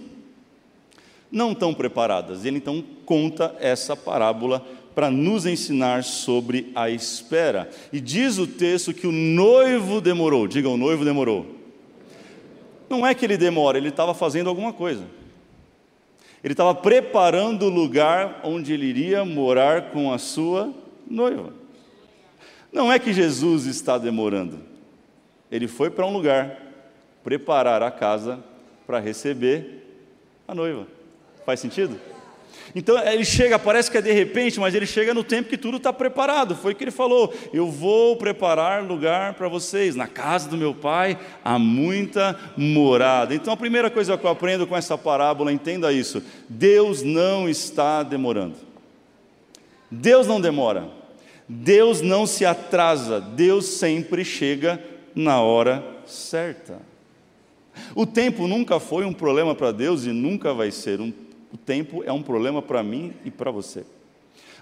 Não 1.31 1.53
estão 1.53 1.73
preparadas. 1.73 2.45
Ele 2.45 2.59
então 2.59 2.85
conta 3.07 3.55
essa 3.59 3.97
parábola 3.97 4.65
para 4.95 5.11
nos 5.11 5.47
ensinar 5.47 6.05
sobre 6.05 6.71
a 6.75 6.91
espera. 6.91 7.71
E 7.93 8.01
diz 8.01 8.39
o 8.39 8.47
texto 8.47 8.93
que 8.93 9.07
o 9.07 9.13
noivo 9.13 10.01
demorou. 10.01 10.47
Diga, 10.47 10.69
o 10.69 10.77
noivo 10.77 11.05
demorou. 11.05 11.47
Não 12.89 13.07
é 13.07 13.15
que 13.15 13.25
ele 13.25 13.39
demora, 13.39 13.79
ele 13.79 13.89
estava 13.89 14.13
fazendo 14.13 14.51
alguma 14.51 14.73
coisa. 14.73 15.05
Ele 16.45 16.53
estava 16.53 16.75
preparando 16.75 17.67
o 17.67 17.71
lugar 17.71 18.41
onde 18.45 18.73
ele 18.73 18.87
iria 18.87 19.25
morar 19.25 19.91
com 19.91 20.13
a 20.13 20.19
sua 20.19 20.75
noiva. 21.09 21.55
Não 22.73 22.93
é 22.93 22.99
que 22.99 23.13
Jesus 23.13 23.65
está 23.67 23.97
demorando. 23.97 24.59
Ele 25.51 25.69
foi 25.69 25.89
para 25.89 26.07
um 26.07 26.13
lugar 26.13 26.72
preparar 27.23 27.83
a 27.83 27.91
casa 27.91 28.43
para 28.87 28.99
receber 28.99 29.83
a 30.47 30.55
noiva. 30.55 30.87
Faz 31.45 31.61
sentido? 31.61 31.99
Então 32.75 32.99
ele 33.07 33.25
chega, 33.25 33.59
parece 33.59 33.91
que 33.91 33.99
é 33.99 34.03
de 34.03 34.13
repente, 34.13 34.59
mas 34.59 34.75
ele 34.75 34.87
chega 34.87 35.13
no 35.13 35.25
tempo 35.25 35.49
que 35.49 35.59
tudo 35.59 35.77
está 35.77 35.93
preparado. 35.93 36.55
Foi 36.55 36.73
o 36.73 36.75
que 36.75 36.85
ele 36.85 36.91
falou: 36.91 37.33
Eu 37.53 37.71
vou 37.71 38.17
preparar 38.17 38.83
lugar 38.83 39.35
para 39.35 39.49
vocês. 39.49 39.95
Na 39.95 40.07
casa 40.07 40.49
do 40.49 40.57
meu 40.57 40.75
pai 40.75 41.19
há 41.45 41.59
muita 41.59 42.39
morada. 42.57 43.35
Então 43.35 43.53
a 43.53 43.57
primeira 43.57 43.91
coisa 43.91 44.17
que 44.17 44.25
eu 44.25 44.31
aprendo 44.31 44.67
com 44.67 44.77
essa 44.77 44.97
parábola, 44.97 45.53
entenda 45.53 45.93
isso: 45.93 46.23
Deus 46.49 47.03
não 47.03 47.49
está 47.49 48.03
demorando. 48.03 48.57
Deus 49.91 50.27
não 50.27 50.41
demora. 50.41 50.89
Deus 51.49 52.01
não 52.01 52.27
se 52.27 52.47
atrasa. 52.47 53.21
Deus 53.21 53.67
sempre 53.67 54.25
chega 54.25 54.83
na 55.15 55.41
hora 55.41 55.85
certa. 56.07 56.92
O 57.95 58.07
tempo 58.07 58.47
nunca 58.47 58.81
foi 58.81 59.05
um 59.05 59.13
problema 59.13 59.55
para 59.55 59.73
Deus 59.73 60.05
e 60.05 60.11
nunca 60.11 60.53
vai 60.53 60.71
ser. 60.71 61.01
Um, 61.01 61.13
o 61.53 61.57
tempo 61.57 62.03
é 62.05 62.13
um 62.13 62.23
problema 62.23 62.63
para 62.63 62.83
mim 62.83 63.13
e 63.25 63.31
para 63.31 63.51
você. 63.51 63.85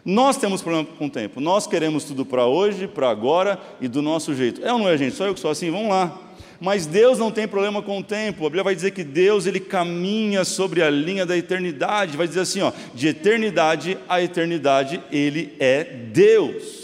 Nós 0.05 0.37
temos 0.37 0.62
problema 0.62 0.88
com 0.99 1.07
o 1.07 1.11
tempo. 1.11 1.40
Nós 1.40 1.67
queremos 1.67 2.05
tudo 2.05 2.25
para 2.25 2.47
hoje, 2.47 2.87
para 2.87 3.11
agora 3.11 3.61
e 3.81 3.88
do 3.88 4.00
nosso 4.00 4.35
jeito. 4.35 4.64
É 4.64 4.73
ou 4.73 4.79
não 4.79 4.88
é, 4.88 4.97
gente? 4.97 5.14
Só 5.14 5.26
eu 5.26 5.35
que 5.35 5.40
sou 5.40 5.50
assim? 5.50 5.71
Vamos 5.71 5.90
lá. 5.90 6.19
Mas 6.61 6.87
Deus 6.87 7.19
não 7.19 7.31
tem 7.31 7.49
problema 7.49 7.83
com 7.83 7.99
o 7.99 8.02
tempo. 8.02 8.45
A 8.45 8.49
Bíblia 8.49 8.64
vai 8.64 8.75
dizer 8.75 8.90
que 8.90 9.05
Deus 9.05 9.47
ele 9.47 9.61
caminha 9.61 10.45
sobre 10.45 10.83
a 10.83 10.90
linha 10.90 11.25
da 11.25 11.37
eternidade. 11.37 12.17
Vai 12.17 12.29
dizer 12.29 12.40
assim, 12.40 12.61
ó, 12.61 12.73
de 12.95 13.09
eternidade 13.09 13.97
a 14.09 14.23
eternidade 14.23 15.02
ele 15.11 15.55
é 15.59 15.85
Deus. 15.85 16.81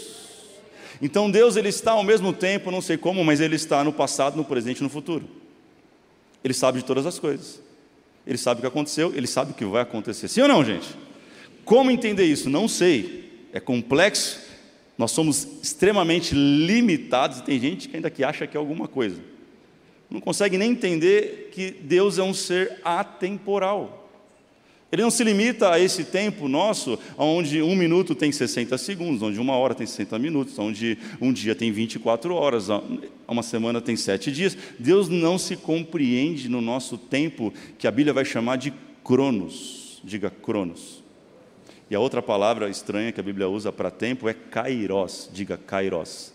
Então 1.01 1.29
Deus 1.29 1.55
ele 1.55 1.69
está 1.69 1.91
ao 1.91 2.03
mesmo 2.03 2.33
tempo, 2.33 2.71
não 2.71 2.81
sei 2.81 2.97
como, 2.97 3.23
mas 3.23 3.39
ele 3.39 3.55
está 3.55 3.83
no 3.83 3.93
passado, 3.93 4.35
no 4.35 4.43
presente 4.43 4.79
e 4.79 4.83
no 4.83 4.89
futuro. 4.89 5.25
Ele 6.43 6.53
sabe 6.53 6.79
de 6.79 6.85
todas 6.85 7.05
as 7.05 7.19
coisas. 7.19 7.61
Ele 8.25 8.37
sabe 8.37 8.59
o 8.59 8.61
que 8.61 8.67
aconteceu, 8.67 9.13
ele 9.15 9.27
sabe 9.27 9.51
o 9.51 9.53
que 9.53 9.65
vai 9.65 9.81
acontecer. 9.81 10.27
Sim 10.27 10.41
ou 10.41 10.47
não, 10.47 10.63
gente? 10.63 10.87
Como 11.63 11.91
entender 11.91 12.25
isso? 12.25 12.49
Não 12.49 12.67
sei. 12.67 13.47
É 13.53 13.59
complexo. 13.59 14.39
Nós 14.97 15.11
somos 15.11 15.47
extremamente 15.61 16.33
limitados 16.33 17.39
e 17.39 17.43
tem 17.43 17.59
gente 17.59 17.87
que 17.87 17.95
ainda 17.95 18.09
que 18.09 18.23
acha 18.23 18.47
que 18.47 18.57
é 18.57 18.59
alguma 18.59 18.87
coisa. 18.87 19.21
Não 20.09 20.19
consegue 20.19 20.57
nem 20.57 20.71
entender 20.71 21.49
que 21.51 21.71
Deus 21.71 22.17
é 22.17 22.23
um 22.23 22.33
ser 22.33 22.79
atemporal. 22.83 24.06
Ele 24.89 25.01
não 25.01 25.11
se 25.11 25.21
limita 25.23 25.71
a 25.71 25.79
esse 25.79 26.05
tempo 26.05 26.47
nosso, 26.47 26.97
onde 27.17 27.61
um 27.61 27.75
minuto 27.75 28.15
tem 28.15 28.31
60 28.31 28.77
segundos, 28.77 29.21
onde 29.21 29.37
uma 29.37 29.55
hora 29.55 29.75
tem 29.75 29.85
60 29.85 30.17
minutos, 30.17 30.57
onde 30.57 30.97
um 31.19 31.33
dia 31.33 31.53
tem 31.53 31.71
24 31.71 32.33
horas, 32.33 32.67
uma 33.27 33.43
semana 33.43 33.81
tem 33.81 33.97
sete 33.97 34.31
dias. 34.31 34.57
Deus 34.79 35.09
não 35.09 35.37
se 35.37 35.57
compreende 35.57 36.47
no 36.47 36.61
nosso 36.61 36.97
tempo, 36.97 37.53
que 37.77 37.85
a 37.85 37.91
Bíblia 37.91 38.13
vai 38.13 38.23
chamar 38.23 38.55
de 38.55 38.73
cronos. 39.03 39.99
Diga 40.03 40.29
cronos. 40.29 41.03
E 41.89 41.95
a 41.95 41.99
outra 41.99 42.21
palavra 42.21 42.69
estranha 42.69 43.11
que 43.11 43.19
a 43.19 43.23
Bíblia 43.23 43.49
usa 43.49 43.73
para 43.73 43.91
tempo 43.91 44.29
é 44.29 44.33
kairos. 44.33 45.29
Diga 45.33 45.57
kairos. 45.57 46.33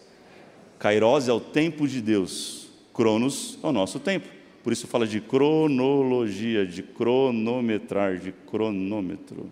Kairos 0.78 1.28
é 1.28 1.32
o 1.32 1.40
tempo 1.40 1.86
de 1.86 2.02
Deus, 2.02 2.66
cronos 2.92 3.58
é 3.62 3.66
o 3.66 3.72
nosso 3.72 3.98
tempo. 4.00 4.41
Por 4.62 4.72
isso 4.72 4.86
fala 4.86 5.06
de 5.06 5.20
cronologia, 5.20 6.64
de 6.64 6.82
cronometrar, 6.82 8.16
de 8.16 8.32
cronômetro. 8.32 9.50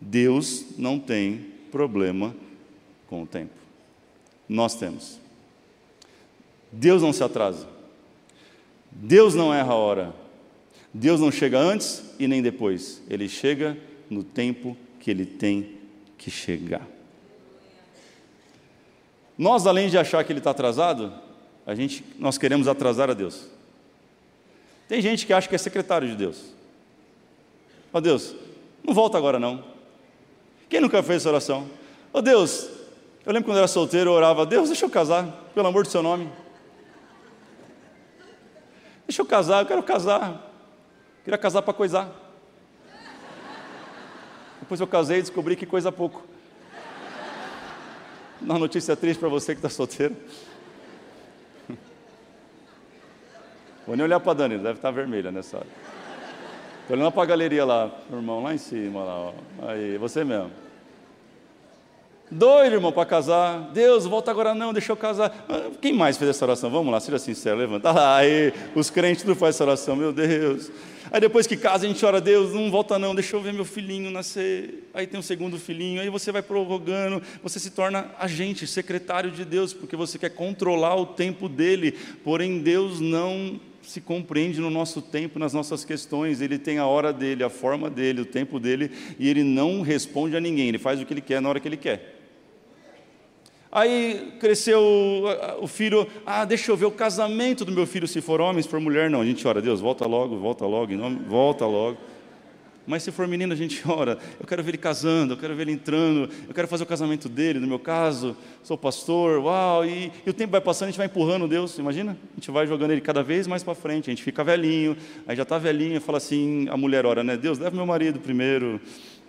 Deus 0.00 0.66
não 0.78 0.98
tem 0.98 1.46
problema 1.70 2.34
com 3.06 3.22
o 3.22 3.26
tempo. 3.26 3.54
Nós 4.48 4.74
temos. 4.74 5.20
Deus 6.70 7.02
não 7.02 7.12
se 7.12 7.22
atrasa. 7.22 7.68
Deus 8.90 9.34
não 9.34 9.52
erra 9.52 9.72
a 9.72 9.76
hora. 9.76 10.14
Deus 10.92 11.20
não 11.20 11.30
chega 11.30 11.58
antes 11.58 12.02
e 12.18 12.26
nem 12.26 12.42
depois. 12.42 13.02
Ele 13.08 13.28
chega 13.28 13.76
no 14.08 14.24
tempo 14.24 14.76
que 14.98 15.10
ele 15.10 15.26
tem 15.26 15.76
que 16.18 16.30
chegar. 16.30 16.86
Nós, 19.36 19.66
além 19.66 19.88
de 19.88 19.98
achar 19.98 20.22
que 20.24 20.32
ele 20.32 20.40
está 20.40 20.50
atrasado, 20.50 21.12
a 21.66 21.74
gente, 21.74 22.04
nós 22.18 22.38
queremos 22.38 22.68
atrasar 22.68 23.10
a 23.10 23.14
Deus. 23.14 23.48
Tem 24.92 25.00
gente 25.00 25.24
que 25.24 25.32
acha 25.32 25.48
que 25.48 25.54
é 25.54 25.58
secretário 25.58 26.06
de 26.06 26.14
Deus. 26.14 26.52
Ó 27.90 27.96
oh, 27.96 28.00
Deus, 28.02 28.34
não 28.84 28.92
volta 28.92 29.16
agora 29.16 29.38
não. 29.38 29.64
Quem 30.68 30.82
nunca 30.82 31.02
fez 31.02 31.22
essa 31.22 31.30
oração? 31.30 31.66
Ó 32.12 32.18
oh, 32.18 32.20
Deus, 32.20 32.68
eu 33.24 33.32
lembro 33.32 33.46
quando 33.46 33.56
eu 33.56 33.60
era 33.60 33.68
solteiro, 33.68 34.10
eu 34.10 34.12
orava, 34.12 34.44
Deus, 34.44 34.68
deixa 34.68 34.84
eu 34.84 34.90
casar, 34.90 35.24
pelo 35.54 35.66
amor 35.66 35.84
do 35.84 35.88
seu 35.88 36.02
nome. 36.02 36.30
Deixa 39.06 39.22
eu 39.22 39.24
casar, 39.24 39.62
eu 39.62 39.66
quero 39.66 39.82
casar. 39.82 40.52
Queria 41.24 41.38
casar 41.38 41.62
para 41.62 41.72
coisar. 41.72 42.12
Depois 44.60 44.78
eu 44.78 44.86
casei 44.86 45.20
e 45.20 45.22
descobri 45.22 45.56
que 45.56 45.64
coisa 45.64 45.90
pouco. 45.90 46.22
Uma 48.42 48.58
notícia 48.58 48.94
triste 48.94 49.18
para 49.18 49.30
você 49.30 49.54
que 49.54 49.58
está 49.58 49.70
solteiro. 49.70 50.14
Vou 53.86 53.96
nem 53.96 54.04
olhar 54.04 54.20
para 54.20 54.32
a 54.32 54.34
Dani, 54.34 54.58
deve 54.58 54.74
estar 54.74 54.88
tá 54.88 54.90
vermelha 54.90 55.30
nessa 55.32 55.58
hora. 55.58 55.66
Estou 56.82 56.96
olhando 56.96 57.12
para 57.12 57.22
a 57.22 57.26
galeria 57.26 57.64
lá, 57.64 57.90
meu 58.08 58.18
irmão, 58.18 58.42
lá 58.42 58.54
em 58.54 58.58
cima. 58.58 59.02
Lá, 59.02 59.14
ó. 59.14 59.32
Aí, 59.68 59.96
você 59.98 60.24
mesmo. 60.24 60.50
Doido, 62.30 62.72
irmão, 62.72 62.90
para 62.90 63.04
casar. 63.04 63.70
Deus, 63.74 64.06
volta 64.06 64.30
agora 64.30 64.54
não, 64.54 64.72
deixa 64.72 64.90
eu 64.90 64.96
casar. 64.96 65.44
Ah, 65.48 65.70
quem 65.82 65.92
mais 65.92 66.16
fez 66.16 66.30
essa 66.30 66.44
oração? 66.44 66.70
Vamos 66.70 66.90
lá, 66.90 66.98
seja 66.98 67.18
sincero, 67.18 67.58
levanta. 67.58 67.90
Ah, 67.90 68.16
aí, 68.24 68.54
os 68.74 68.88
crentes 68.88 69.22
não 69.24 69.34
fazem 69.34 69.50
essa 69.50 69.64
oração, 69.64 69.94
meu 69.94 70.12
Deus. 70.12 70.70
Aí 71.10 71.20
depois 71.20 71.46
que 71.46 71.58
casa, 71.58 71.84
a 71.84 71.88
gente 71.88 72.02
ora, 72.06 72.22
Deus, 72.22 72.54
não 72.54 72.70
volta 72.70 72.98
não, 72.98 73.14
deixa 73.14 73.36
eu 73.36 73.42
ver 73.42 73.52
meu 73.52 73.66
filhinho 73.66 74.10
nascer. 74.10 74.88
Aí 74.94 75.06
tem 75.06 75.20
um 75.20 75.22
segundo 75.22 75.58
filhinho, 75.58 76.00
aí 76.00 76.08
você 76.08 76.32
vai 76.32 76.40
prorrogando, 76.40 77.20
você 77.42 77.60
se 77.60 77.70
torna 77.70 78.10
agente, 78.18 78.66
secretário 78.66 79.30
de 79.30 79.44
Deus, 79.44 79.74
porque 79.74 79.94
você 79.94 80.18
quer 80.18 80.30
controlar 80.30 80.96
o 80.96 81.04
tempo 81.04 81.50
dele. 81.50 81.92
Porém, 82.24 82.60
Deus 82.60 82.98
não 82.98 83.60
se 83.82 84.00
compreende 84.00 84.60
no 84.60 84.70
nosso 84.70 85.02
tempo, 85.02 85.38
nas 85.38 85.52
nossas 85.52 85.84
questões. 85.84 86.40
Ele 86.40 86.58
tem 86.58 86.78
a 86.78 86.86
hora 86.86 87.12
dele, 87.12 87.44
a 87.44 87.50
forma 87.50 87.90
dele, 87.90 88.22
o 88.22 88.26
tempo 88.26 88.58
dele, 88.58 88.90
e 89.18 89.28
ele 89.28 89.42
não 89.42 89.82
responde 89.82 90.36
a 90.36 90.40
ninguém, 90.40 90.68
ele 90.68 90.78
faz 90.78 91.00
o 91.00 91.06
que 91.06 91.12
ele 91.12 91.20
quer 91.20 91.40
na 91.40 91.48
hora 91.48 91.60
que 91.60 91.68
ele 91.68 91.76
quer. 91.76 92.20
Aí 93.70 94.34
cresceu 94.38 94.82
o 95.60 95.66
filho, 95.66 96.06
ah, 96.26 96.44
deixa 96.44 96.70
eu 96.70 96.76
ver 96.76 96.84
o 96.84 96.90
casamento 96.90 97.64
do 97.64 97.72
meu 97.72 97.86
filho, 97.86 98.06
se 98.06 98.20
for 98.20 98.38
homem, 98.38 98.62
se 98.62 98.68
for 98.68 98.78
mulher, 98.78 99.08
não. 99.08 99.22
A 99.22 99.24
gente 99.24 99.48
ora, 99.48 99.62
Deus, 99.62 99.80
volta 99.80 100.06
logo, 100.06 100.36
volta 100.36 100.66
logo, 100.66 100.92
em 100.92 100.96
nome, 100.96 101.20
volta 101.26 101.64
logo. 101.64 101.96
Mas 102.86 103.02
se 103.02 103.12
for 103.12 103.28
menino, 103.28 103.52
a 103.52 103.56
gente 103.56 103.82
ora, 103.88 104.18
eu 104.40 104.46
quero 104.46 104.62
ver 104.62 104.70
ele 104.70 104.78
casando, 104.78 105.34
eu 105.34 105.36
quero 105.36 105.54
ver 105.54 105.62
ele 105.62 105.72
entrando, 105.72 106.28
eu 106.48 106.54
quero 106.54 106.66
fazer 106.66 106.82
o 106.82 106.86
casamento 106.86 107.28
dele, 107.28 107.58
no 107.58 107.66
meu 107.66 107.78
caso, 107.78 108.36
sou 108.62 108.76
pastor, 108.76 109.38
uau, 109.38 109.84
e, 109.84 110.10
e 110.26 110.30
o 110.30 110.32
tempo 110.32 110.52
vai 110.52 110.60
passando, 110.60 110.88
a 110.88 110.90
gente 110.90 110.98
vai 110.98 111.06
empurrando 111.06 111.46
Deus, 111.46 111.78
imagina? 111.78 112.16
A 112.32 112.34
gente 112.36 112.50
vai 112.50 112.66
jogando 112.66 112.90
ele 112.90 113.00
cada 113.00 113.22
vez 113.22 113.46
mais 113.46 113.62
para 113.62 113.74
frente, 113.74 114.10
a 114.10 114.12
gente 114.12 114.22
fica 114.22 114.42
velhinho, 114.42 114.96
aí 115.26 115.36
já 115.36 115.42
está 115.44 115.58
velhinho, 115.58 116.00
fala 116.00 116.18
assim, 116.18 116.68
a 116.68 116.76
mulher 116.76 117.06
ora, 117.06 117.22
né? 117.22 117.36
Deus, 117.36 117.58
leva 117.58 117.74
meu 117.76 117.86
marido 117.86 118.18
primeiro, 118.18 118.80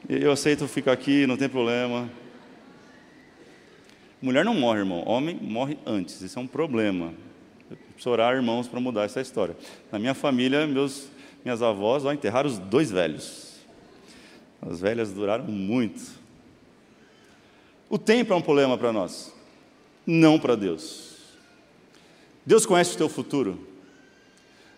eu 0.09 0.31
aceito 0.31 0.67
ficar 0.67 0.91
aqui, 0.91 1.25
não 1.25 1.37
tem 1.37 1.47
problema. 1.47 2.09
Mulher 4.23 4.45
não 4.45 4.55
morre, 4.55 4.79
irmão. 4.79 5.03
Homem 5.05 5.37
morre 5.41 5.77
antes. 5.85 6.21
Isso 6.21 6.39
é 6.39 6.41
um 6.41 6.47
problema. 6.47 7.13
Eu 7.69 7.77
preciso 7.93 8.09
orar, 8.09 8.33
irmãos, 8.33 8.69
para 8.69 8.79
mudar 8.79 9.03
essa 9.03 9.19
história. 9.19 9.53
Na 9.91 9.99
minha 9.99 10.13
família, 10.13 10.65
meus, 10.65 11.09
minhas 11.43 11.61
avós 11.61 12.05
ó, 12.05 12.13
enterraram 12.13 12.49
os 12.49 12.57
dois 12.57 12.89
velhos. 12.89 13.53
As 14.61 14.79
velhas 14.79 15.11
duraram 15.11 15.45
muito. 15.45 16.01
O 17.89 17.97
tempo 17.97 18.33
é 18.33 18.35
um 18.35 18.41
problema 18.41 18.77
para 18.77 18.93
nós, 18.93 19.33
não 20.05 20.39
para 20.39 20.55
Deus. 20.55 21.13
Deus 22.45 22.65
conhece 22.65 22.95
o 22.95 22.97
teu 22.97 23.09
futuro. 23.09 23.67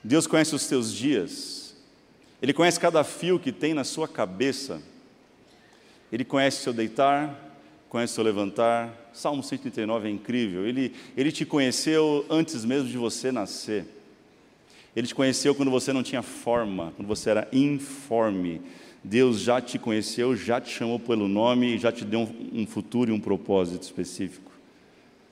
Deus 0.03 0.27
conhece 0.27 0.53
os 0.53 0.67
teus 0.67 0.93
dias. 0.93 1.75
Ele 2.41 2.53
conhece 2.53 2.79
cada 2.79 3.03
fio 3.03 3.39
que 3.39 3.51
tem 3.51 3.74
na 3.74 3.84
sua 3.84 4.07
cabeça. 4.07 4.81
Ele 6.12 6.24
conhece 6.24 6.60
o 6.60 6.63
seu 6.63 6.74
deitar, 6.74 7.34
conhece 7.89 8.13
o 8.13 8.15
seu 8.15 8.24
levantar, 8.24 9.10
Salmo 9.13 9.41
139 9.41 10.07
é 10.07 10.12
incrível. 10.12 10.67
Ele, 10.67 10.93
ele 11.15 11.31
te 11.31 11.45
conheceu 11.45 12.25
antes 12.29 12.65
mesmo 12.65 12.89
de 12.89 12.98
você 12.98 13.31
nascer. 13.31 13.94
Ele 14.95 15.07
te 15.07 15.13
conheceu 15.13 15.53
quando 15.53 15.69
você 15.69 15.91
não 15.91 16.01
tinha 16.01 16.21
forma, 16.21 16.93
quando 16.95 17.07
você 17.07 17.29
era 17.29 17.47
informe. 17.51 18.61
Deus 19.03 19.39
já 19.41 19.61
te 19.61 19.77
conheceu, 19.77 20.35
já 20.35 20.59
te 20.59 20.71
chamou 20.71 20.99
pelo 20.99 21.27
nome 21.27 21.77
já 21.77 21.91
te 21.91 22.03
deu 22.03 22.22
um, 22.22 22.61
um 22.61 22.65
futuro 22.65 23.11
e 23.11 23.13
um 23.13 23.20
propósito 23.20 23.83
específico. 23.83 24.51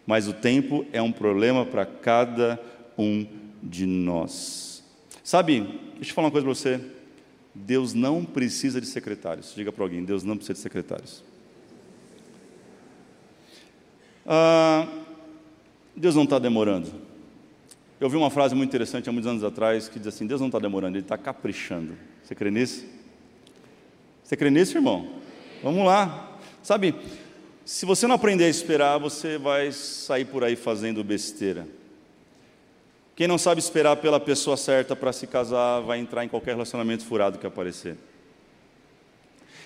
Mas 0.06 0.28
o 0.28 0.34
tempo 0.34 0.86
é 0.92 1.02
um 1.02 1.12
problema 1.12 1.66
para 1.66 1.86
cada 1.86 2.60
um 2.98 3.26
de 3.64 3.86
nós. 3.86 4.84
Sabe, 5.24 5.62
deixa 5.96 6.12
eu 6.12 6.16
falar 6.16 6.28
uma 6.28 6.32
coisa 6.32 6.46
para 6.46 6.54
você. 6.54 6.80
Deus 7.56 7.94
não 7.94 8.26
precisa 8.26 8.82
de 8.82 8.88
secretários. 8.88 9.54
Diga 9.56 9.72
para 9.72 9.84
alguém: 9.84 10.04
Deus 10.04 10.24
não 10.24 10.36
precisa 10.36 10.56
de 10.56 10.60
secretários. 10.60 11.24
Ah, 14.26 14.88
Deus 15.96 16.16
não 16.16 16.24
está 16.24 16.40
demorando. 16.40 16.92
Eu 18.00 18.08
ouvi 18.08 18.18
uma 18.18 18.30
frase 18.30 18.54
muito 18.56 18.70
interessante 18.70 19.08
há 19.08 19.12
muitos 19.12 19.30
anos 19.30 19.44
atrás 19.44 19.88
que 19.88 20.00
diz 20.00 20.08
assim: 20.08 20.28
Deus 20.28 20.42
não 20.42 20.48
está 20.48 20.60
demorando, 20.60 20.98
Ele 20.98 21.06
está 21.06 21.18
caprichando. 21.18 21.94
Você 22.24 22.36
crê 22.36 22.52
nisso? 22.52 22.86
Você 24.24 24.36
crê 24.36 24.50
nisso, 24.50 24.78
irmão? 24.78 25.08
Vamos 25.62 25.86
lá. 25.86 26.38
Sabe, 26.62 26.96
se 27.66 27.86
você 27.86 28.08
não 28.08 28.16
aprender 28.16 28.46
a 28.46 28.50
esperar, 28.50 28.98
você 28.98 29.38
vai 29.38 29.72
sair 29.72 30.26
por 30.26 30.44
aí 30.44 30.56
fazendo 30.56 31.04
besteira. 31.04 31.68
Quem 33.16 33.28
não 33.28 33.38
sabe 33.38 33.60
esperar 33.60 33.98
pela 33.98 34.20
pessoa 34.20 34.58
certa 34.58 34.96
para 34.96 35.14
se 35.14 35.28
casar, 35.28 35.82
vai 35.82 36.00
entrar 36.00 36.26
em 36.26 36.28
qualquer 36.28 36.52
relacionamento 36.52 37.06
furado 37.06 37.38
que 37.38 37.46
aparecer. 37.46 37.96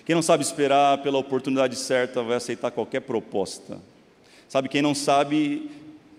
Quem 0.05 0.15
não 0.15 0.21
sabe 0.21 0.43
esperar 0.43 0.99
pela 0.99 1.17
oportunidade 1.17 1.75
certa, 1.75 2.21
vai 2.21 2.37
aceitar 2.37 2.71
qualquer 2.71 3.01
proposta. 3.01 3.79
Sabe, 4.47 4.69
quem 4.69 4.81
não 4.81 4.93
sabe 4.93 5.71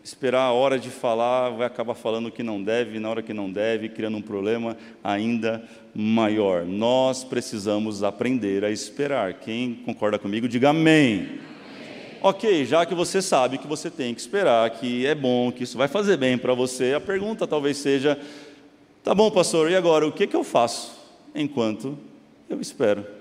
esperar 0.09 0.45
a 0.45 0.53
hora 0.53 0.79
de 0.79 0.89
falar, 0.89 1.51
vai 1.51 1.67
acabar 1.67 1.95
falando 1.95 2.27
o 2.27 2.33
que 2.33 2.43
não 2.43 2.63
deve, 2.63 2.99
na 2.99 3.11
hora 3.11 3.23
que 3.23 3.35
não 3.35 3.51
deve, 3.51 3.91
criando 3.91 4.17
um 4.17 4.23
problema 4.23 4.77
ainda 5.05 5.63
maior. 5.95 6.65
Nós 6.65 7.25
precisamos 7.25 8.03
aprender 8.03 8.65
a 8.65 8.71
esperar. 8.71 9.35
Quem 9.35 9.75
concorda 9.75 10.19
comigo, 10.19 10.49
diga 10.49 10.71
amém. 10.71 11.41
Ok, 12.23 12.65
já 12.65 12.87
que 12.87 12.95
você 12.95 13.21
sabe 13.21 13.59
que 13.59 13.67
você 13.67 13.91
tem 13.91 14.15
que 14.15 14.21
esperar, 14.21 14.69
que 14.71 15.07
é 15.07 15.15
bom, 15.15 15.53
que 15.53 15.65
isso 15.65 15.77
vai 15.77 15.89
fazer 15.89 16.17
bem 16.17 16.39
para 16.39 16.55
você, 16.55 16.95
a 16.95 17.01
pergunta 17.01 17.47
talvez 17.47 17.77
seja: 17.77 18.19
tá 19.05 19.15
bom, 19.15 19.31
pastor, 19.31 19.71
e 19.71 19.77
agora 19.77 20.07
o 20.07 20.13
que, 20.13 20.27
que 20.27 20.35
eu 20.35 20.43
faço 20.43 20.99
enquanto 21.35 21.99
eu 22.49 22.61
espero? 22.61 23.18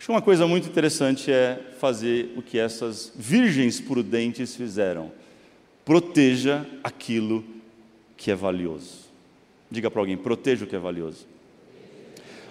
Acho 0.00 0.06
que 0.06 0.12
uma 0.12 0.22
coisa 0.22 0.46
muito 0.46 0.66
interessante 0.66 1.30
é 1.30 1.60
fazer 1.78 2.32
o 2.34 2.40
que 2.40 2.58
essas 2.58 3.12
virgens 3.14 3.82
prudentes 3.82 4.56
fizeram. 4.56 5.12
Proteja 5.84 6.64
aquilo 6.82 7.44
que 8.16 8.30
é 8.30 8.34
valioso. 8.34 9.10
Diga 9.70 9.90
para 9.90 10.00
alguém: 10.00 10.16
proteja 10.16 10.64
o 10.64 10.66
que 10.66 10.74
é 10.74 10.78
valioso. 10.78 11.26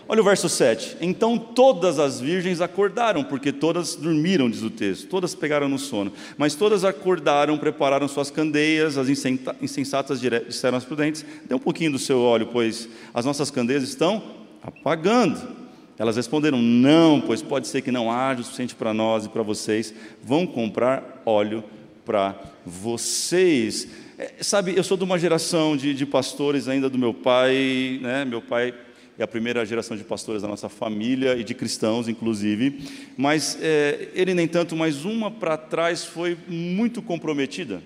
Olha 0.07 0.21
o 0.21 0.23
verso 0.23 0.47
7. 0.47 0.97
Então 1.01 1.39
todas 1.39 1.97
as 1.97 2.19
virgens 2.19 2.62
acordaram, 2.62 3.23
porque 3.23 3.51
todas 3.51 3.95
dormiram, 3.95 4.47
diz 4.47 4.62
o 4.62 4.69
texto, 4.69 5.07
todas 5.07 5.33
pegaram 5.33 5.67
no 5.67 5.79
sono, 5.79 6.13
mas 6.38 6.53
todas 6.53 6.85
acordaram, 6.85 7.57
prepararam 7.57 8.07
suas 8.07 8.29
candeias, 8.29 8.95
as 8.95 9.09
insensatas 9.09 10.21
disseram 10.21 10.77
às 10.77 10.85
prudentes: 10.85 11.25
dê 11.47 11.55
um 11.55 11.59
pouquinho 11.59 11.93
do 11.93 11.97
seu 11.97 12.21
óleo, 12.21 12.49
pois 12.51 12.88
as 13.12 13.25
nossas 13.25 13.49
candeias 13.49 13.81
estão 13.81 14.21
apagando. 14.62 15.58
Elas 15.99 16.15
responderam: 16.15 16.62
Não, 16.62 17.19
pois 17.19 17.41
pode 17.41 17.67
ser 17.67 17.81
que 17.81 17.91
não 17.91 18.09
haja 18.09 18.39
o 18.39 18.43
suficiente 18.45 18.73
para 18.73 18.93
nós 18.93 19.25
e 19.25 19.29
para 19.29 19.43
vocês. 19.43 19.93
Vão 20.23 20.47
comprar 20.47 21.21
óleo 21.25 21.62
para 22.05 22.39
vocês. 22.65 23.89
É, 24.17 24.41
sabe, 24.41 24.75
eu 24.75 24.83
sou 24.83 24.95
de 24.95 25.03
uma 25.03 25.19
geração 25.19 25.75
de, 25.75 25.93
de, 25.93 26.05
pastores 26.05 26.69
ainda 26.69 26.89
do 26.89 26.97
meu 26.97 27.13
pai, 27.13 27.99
né? 28.01 28.23
Meu 28.23 28.41
pai 28.41 28.73
é 29.17 29.23
a 29.23 29.27
primeira 29.27 29.65
geração 29.65 29.97
de 29.97 30.05
pastores 30.05 30.41
da 30.41 30.47
nossa 30.47 30.69
família 30.69 31.35
e 31.35 31.43
de 31.43 31.53
cristãos, 31.53 32.07
inclusive. 32.07 32.81
Mas 33.17 33.57
é, 33.62 34.07
ele 34.13 34.33
nem 34.33 34.47
tanto, 34.47 34.77
mas 34.77 35.03
uma 35.03 35.29
para 35.29 35.57
trás 35.57 36.05
foi 36.05 36.38
muito 36.47 37.01
comprometida, 37.01 37.83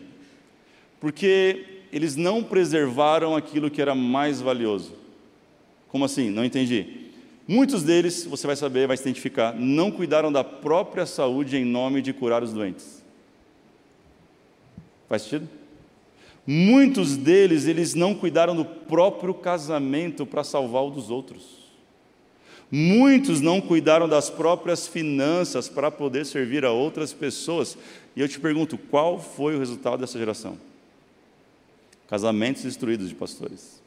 porque 1.02 1.66
eles 1.92 2.16
não 2.16 2.44
preservaram 2.44 3.36
aquilo 3.36 3.72
que 3.72 3.82
era 3.82 3.96
mais 3.96 4.40
valioso. 4.40 4.94
Como 5.88 6.06
assim? 6.06 6.30
Não 6.30 6.46
entendi. 6.46 7.03
Muitos 7.48 7.84
deles, 7.84 8.24
você 8.26 8.48
vai 8.48 8.56
saber, 8.56 8.88
vai 8.88 8.96
se 8.96 9.04
identificar, 9.04 9.54
não 9.54 9.92
cuidaram 9.92 10.32
da 10.32 10.44
própria 10.44 11.06
saúde 11.06 11.58
em 11.58 11.66
nome 11.66 12.02
de 12.02 12.14
curar 12.14 12.42
os 12.42 12.54
doentes. 12.54 13.04
Faz 15.10 15.24
sentido? 15.24 15.50
Muitos 16.48 17.18
deles, 17.18 17.68
eles 17.68 17.94
não 17.94 18.16
cuidaram 18.16 18.56
do 18.56 18.64
próprio 18.64 19.34
casamento 19.34 20.26
para 20.26 20.44
salvar 20.44 20.84
o 20.84 20.92
dos 20.92 21.10
outros. 21.10 21.64
Muitos 22.72 23.40
não 23.40 23.62
cuidaram 23.62 24.08
das 24.08 24.30
próprias 24.30 24.88
finanças 24.88 25.70
para 25.70 25.92
poder 25.92 26.26
servir 26.26 26.66
a 26.66 26.72
outras 26.72 27.14
pessoas. 27.14 27.78
E 28.16 28.22
eu 28.22 28.28
te 28.28 28.40
pergunto, 28.40 28.78
qual 28.78 29.20
foi 29.20 29.56
o 29.56 29.60
resultado 29.60 30.00
dessa 30.00 30.18
geração? 30.18 30.58
Casamentos 32.08 32.64
destruídos 32.64 33.10
de 33.10 33.16
pastores 33.16 33.83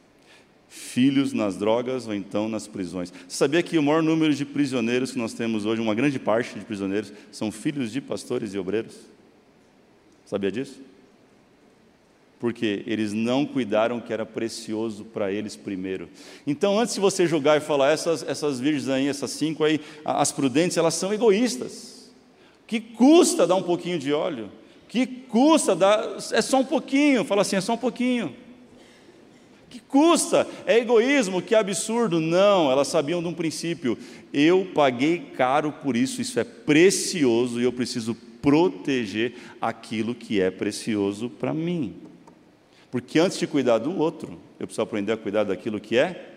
filhos 0.69 1.33
nas 1.33 1.57
drogas 1.57 2.07
ou 2.07 2.13
então 2.13 2.49
nas 2.49 2.67
prisões. 2.67 3.11
Você 3.27 3.37
sabia 3.37 3.63
que 3.63 3.77
o 3.77 3.83
maior 3.83 4.03
número 4.03 4.33
de 4.33 4.45
prisioneiros 4.45 5.11
que 5.11 5.17
nós 5.17 5.33
temos 5.33 5.65
hoje, 5.65 5.81
uma 5.81 5.95
grande 5.95 6.19
parte 6.19 6.57
de 6.57 6.65
prisioneiros, 6.65 7.11
são 7.31 7.51
filhos 7.51 7.91
de 7.91 8.01
pastores 8.01 8.53
e 8.53 8.57
obreiros? 8.57 8.95
Sabia 10.25 10.51
disso? 10.51 10.79
porque 12.39 12.83
eles 12.85 13.13
não 13.13 13.45
cuidaram 13.45 13.99
que 13.99 14.13
era 14.13 14.25
precioso 14.25 15.05
para 15.05 15.31
eles 15.31 15.55
primeiro. 15.55 16.07
Então, 16.45 16.79
antes 16.79 16.93
de 16.93 16.99
você 16.99 17.25
julgar 17.25 17.57
e 17.57 17.61
falar, 17.61 17.91
essas, 17.91 18.23
essas 18.27 18.59
virgens 18.59 18.89
aí, 18.89 19.07
essas 19.07 19.31
cinco 19.31 19.63
aí, 19.63 19.79
as 20.05 20.31
prudentes, 20.31 20.77
elas 20.77 20.93
são 20.93 21.13
egoístas. 21.13 22.11
Que 22.67 22.79
custa 22.79 23.47
dar 23.47 23.55
um 23.55 23.63
pouquinho 23.63 23.97
de 23.97 24.13
óleo? 24.13 24.51
Que 24.87 25.05
custa 25.05 25.75
dar, 25.75 26.17
é 26.31 26.41
só 26.41 26.59
um 26.59 26.65
pouquinho, 26.65 27.25
fala 27.25 27.41
assim, 27.41 27.55
é 27.55 27.61
só 27.61 27.73
um 27.73 27.77
pouquinho. 27.77 28.35
Que 29.69 29.79
custa? 29.79 30.47
É 30.65 30.77
egoísmo, 30.77 31.41
que 31.41 31.53
absurdo. 31.53 32.19
Não, 32.19 32.71
elas 32.71 32.87
sabiam 32.87 33.21
de 33.21 33.27
um 33.27 33.33
princípio. 33.33 33.97
Eu 34.33 34.67
paguei 34.73 35.31
caro 35.35 35.71
por 35.71 35.95
isso, 35.95 36.21
isso 36.21 36.39
é 36.39 36.43
precioso 36.43 37.59
e 37.59 37.63
eu 37.63 37.73
preciso 37.73 38.15
proteger 38.41 39.35
aquilo 39.59 40.15
que 40.15 40.39
é 40.39 40.49
precioso 40.49 41.29
para 41.29 41.53
mim. 41.53 41.95
Porque 42.89 43.19
antes 43.19 43.37
de 43.37 43.45
cuidar 43.45 43.79
do 43.79 43.97
outro, 43.97 44.39
eu 44.59 44.65
preciso 44.65 44.81
aprender 44.81 45.11
a 45.11 45.17
cuidar 45.17 45.43
daquilo 45.43 45.79
que 45.79 45.97
é. 45.97 46.35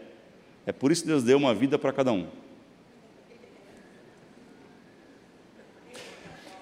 É 0.67 0.73
por 0.73 0.91
isso 0.91 1.03
que 1.03 1.09
Deus 1.09 1.23
deu 1.23 1.39
uma 1.39 1.55
vida 1.55 1.79
para 1.79 1.93
cada 1.93 2.13
um. 2.13 2.27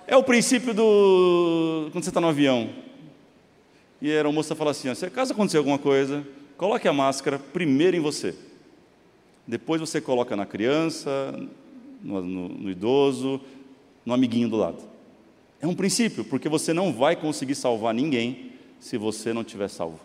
É 0.07 0.17
o 0.17 0.23
princípio 0.23 0.73
do. 0.73 1.89
Quando 1.93 2.05
você 2.05 2.11
está 2.11 2.21
no 2.21 2.29
avião. 2.29 2.71
E 4.01 4.11
a 4.11 4.15
aeromoça 4.15 4.55
fala 4.55 4.71
assim: 4.71 4.95
se 4.95 5.11
caso 5.11 5.33
acontecer 5.33 5.59
alguma 5.59 5.79
coisa, 5.79 6.27
coloque 6.59 6.87
a 6.87 6.93
máscara 6.93 7.39
primeiro 7.39 7.97
em 7.97 8.01
você. 8.01 8.35
Depois 9.47 9.81
você 9.81 9.99
coloca 9.99 10.37
na 10.37 10.45
criança, 10.45 11.35
no, 12.03 12.21
no, 12.21 12.49
no 12.49 12.71
idoso, 12.71 13.41
no 14.05 14.13
amiguinho 14.13 14.51
do 14.51 14.57
lado. 14.57 14.83
É 15.61 15.67
um 15.67 15.75
princípio, 15.75 16.25
porque 16.25 16.49
você 16.49 16.75
não 16.75 16.93
vai 16.93 17.17
conseguir 17.17 17.55
salvar 17.55 17.95
ninguém 17.95 18.53
se 18.79 18.99
você 18.99 19.33
não 19.33 19.43
tiver 19.43 19.69
salvo. 19.69 19.99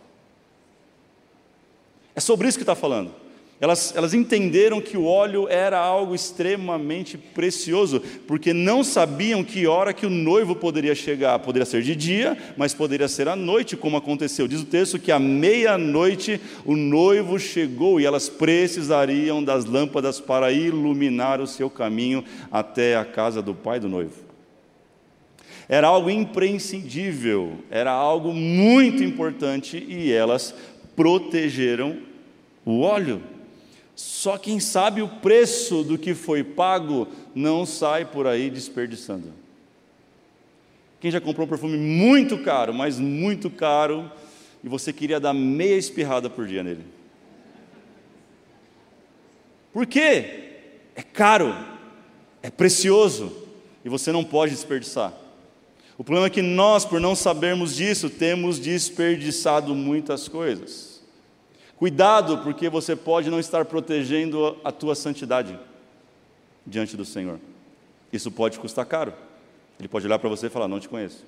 É 2.15 2.21
sobre 2.21 2.47
isso 2.47 2.57
que 2.57 2.63
está 2.63 2.75
falando. 2.75 3.13
Elas, 3.61 3.93
elas 3.95 4.13
entenderam 4.13 4.81
que 4.81 4.97
o 4.97 5.05
óleo 5.05 5.47
era 5.47 5.79
algo 5.79 6.13
extremamente 6.13 7.17
precioso, 7.17 8.01
porque 8.27 8.51
não 8.51 8.83
sabiam 8.83 9.41
que 9.41 9.67
hora 9.67 9.93
que 9.93 10.05
o 10.05 10.09
noivo 10.09 10.53
poderia 10.53 10.93
chegar. 10.93 11.39
Poderia 11.39 11.65
ser 11.65 11.81
de 11.81 11.95
dia, 11.95 12.37
mas 12.57 12.73
poderia 12.73 13.07
ser 13.07 13.29
à 13.29 13.35
noite, 13.35 13.77
como 13.77 13.95
aconteceu. 13.95 14.47
Diz 14.49 14.61
o 14.61 14.65
texto 14.65 14.99
que 14.99 15.11
à 15.13 15.19
meia-noite 15.19 16.41
o 16.65 16.75
noivo 16.75 17.39
chegou 17.39 18.01
e 18.01 18.05
elas 18.05 18.27
precisariam 18.27 19.41
das 19.41 19.63
lâmpadas 19.63 20.19
para 20.19 20.51
iluminar 20.51 21.39
o 21.39 21.47
seu 21.47 21.69
caminho 21.69 22.23
até 22.51 22.97
a 22.97 23.05
casa 23.05 23.41
do 23.41 23.53
pai 23.53 23.79
do 23.79 23.87
noivo. 23.87 24.23
Era 25.69 25.87
algo 25.87 26.09
imprescindível, 26.09 27.53
era 27.71 27.91
algo 27.91 28.33
muito 28.33 29.03
importante 29.03 29.77
e 29.87 30.11
elas 30.11 30.53
protegeram 30.95 31.97
o 32.65 32.81
óleo. 32.81 33.21
Só 33.95 34.38
quem 34.38 34.60
sabe 34.60 35.01
o 35.01 35.08
preço 35.08 35.84
do 35.84 35.97
que 35.97 36.13
foi 36.13 36.43
pago 36.43 37.08
não 37.36 37.65
sai 37.65 38.06
por 38.06 38.25
aí 38.25 38.49
desperdiçando. 38.49 39.32
Quem 40.99 41.12
já 41.12 41.19
comprou 41.19 41.45
um 41.45 41.49
perfume 41.49 41.77
muito 41.77 42.38
caro, 42.38 42.73
mas 42.73 42.97
muito 42.97 43.49
caro, 43.49 44.10
e 44.63 44.69
você 44.69 44.93
queria 44.93 45.19
dar 45.19 45.34
meia 45.34 45.75
espirrada 45.75 46.29
por 46.29 46.47
dia 46.47 46.63
nele? 46.63 46.86
Por 49.73 49.86
quê? 49.86 50.51
É 50.95 51.01
caro, 51.01 51.53
é 52.41 52.49
precioso, 52.49 53.36
e 53.84 53.89
você 53.89 54.12
não 54.12 54.23
pode 54.23 54.53
desperdiçar. 54.53 55.13
O 55.97 56.03
problema 56.03 56.27
é 56.27 56.29
que 56.29 56.41
nós, 56.41 56.86
por 56.86 56.99
não 56.99 57.15
sabermos 57.15 57.75
disso, 57.75 58.10
temos 58.10 58.58
desperdiçado 58.58 59.75
muitas 59.75 60.27
coisas. 60.27 60.92
Cuidado, 61.83 62.37
porque 62.37 62.69
você 62.69 62.95
pode 62.95 63.29
não 63.29 63.41
estar 63.41 63.65
protegendo 63.65 64.55
a 64.63 64.71
tua 64.71 64.95
santidade 64.95 65.59
diante 66.65 66.95
do 66.95 67.03
Senhor. 67.03 67.41
Isso 68.09 68.31
pode 68.31 68.57
custar 68.57 68.85
caro. 68.85 69.13
Ele 69.77 69.89
pode 69.89 70.05
olhar 70.05 70.17
para 70.17 70.29
você 70.29 70.47
e 70.47 70.49
falar: 70.49 70.69
Não 70.69 70.79
te 70.79 70.87
conheço. 70.87 71.25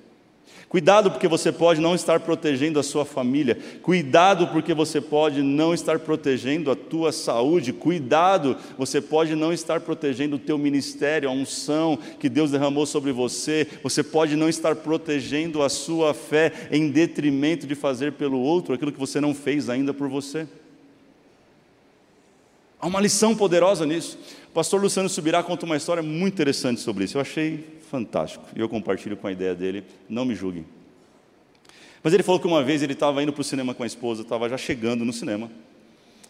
Cuidado 0.67 1.11
porque 1.11 1.27
você 1.27 1.51
pode 1.51 1.79
não 1.79 1.95
estar 1.95 2.19
protegendo 2.19 2.79
a 2.79 2.83
sua 2.83 3.05
família. 3.05 3.57
Cuidado 3.81 4.47
porque 4.47 4.73
você 4.73 4.99
pode 4.99 5.41
não 5.41 5.73
estar 5.73 5.99
protegendo 5.99 6.71
a 6.71 6.75
tua 6.75 7.11
saúde. 7.11 7.71
Cuidado, 7.71 8.57
você 8.77 8.99
pode 8.99 9.35
não 9.35 9.53
estar 9.53 9.79
protegendo 9.79 10.35
o 10.35 10.39
teu 10.39 10.57
ministério, 10.57 11.29
a 11.29 11.31
unção 11.31 11.97
que 12.19 12.27
Deus 12.27 12.51
derramou 12.51 12.85
sobre 12.85 13.11
você. 13.11 13.67
Você 13.83 14.03
pode 14.03 14.35
não 14.35 14.49
estar 14.49 14.75
protegendo 14.75 15.61
a 15.61 15.69
sua 15.69 16.13
fé 16.13 16.51
em 16.71 16.89
detrimento 16.89 17.67
de 17.67 17.75
fazer 17.75 18.13
pelo 18.13 18.39
outro 18.39 18.73
aquilo 18.73 18.91
que 18.91 18.99
você 18.99 19.21
não 19.21 19.33
fez 19.33 19.69
ainda 19.69 19.93
por 19.93 20.09
você. 20.09 20.47
Há 22.79 22.87
uma 22.87 22.99
lição 22.99 23.35
poderosa 23.35 23.85
nisso. 23.85 24.17
O 24.49 24.53
pastor 24.53 24.81
Luciano 24.81 25.09
Subirá 25.09 25.41
conta 25.41 25.65
uma 25.65 25.77
história 25.77 26.03
muito 26.03 26.33
interessante 26.33 26.81
sobre 26.81 27.05
isso. 27.05 27.17
Eu 27.17 27.21
achei 27.21 27.74
fantástico. 27.89 28.45
E 28.55 28.59
eu 28.59 28.69
compartilho 28.69 29.17
com 29.17 29.27
a 29.27 29.31
ideia 29.31 29.55
dele, 29.55 29.83
não 30.09 30.25
me 30.25 30.35
julguem. 30.35 30.65
Mas 32.03 32.13
ele 32.13 32.21
falou 32.21 32.39
que 32.39 32.45
uma 32.45 32.63
vez 32.63 32.83
ele 32.83 32.93
estava 32.93 33.23
indo 33.23 33.33
para 33.33 33.41
o 33.41 33.43
cinema 33.43 33.73
com 33.73 33.81
a 33.81 33.87
esposa, 33.87 34.21
estava 34.21 34.47
já 34.47 34.57
chegando 34.57 35.03
no 35.03 35.11
cinema, 35.11 35.49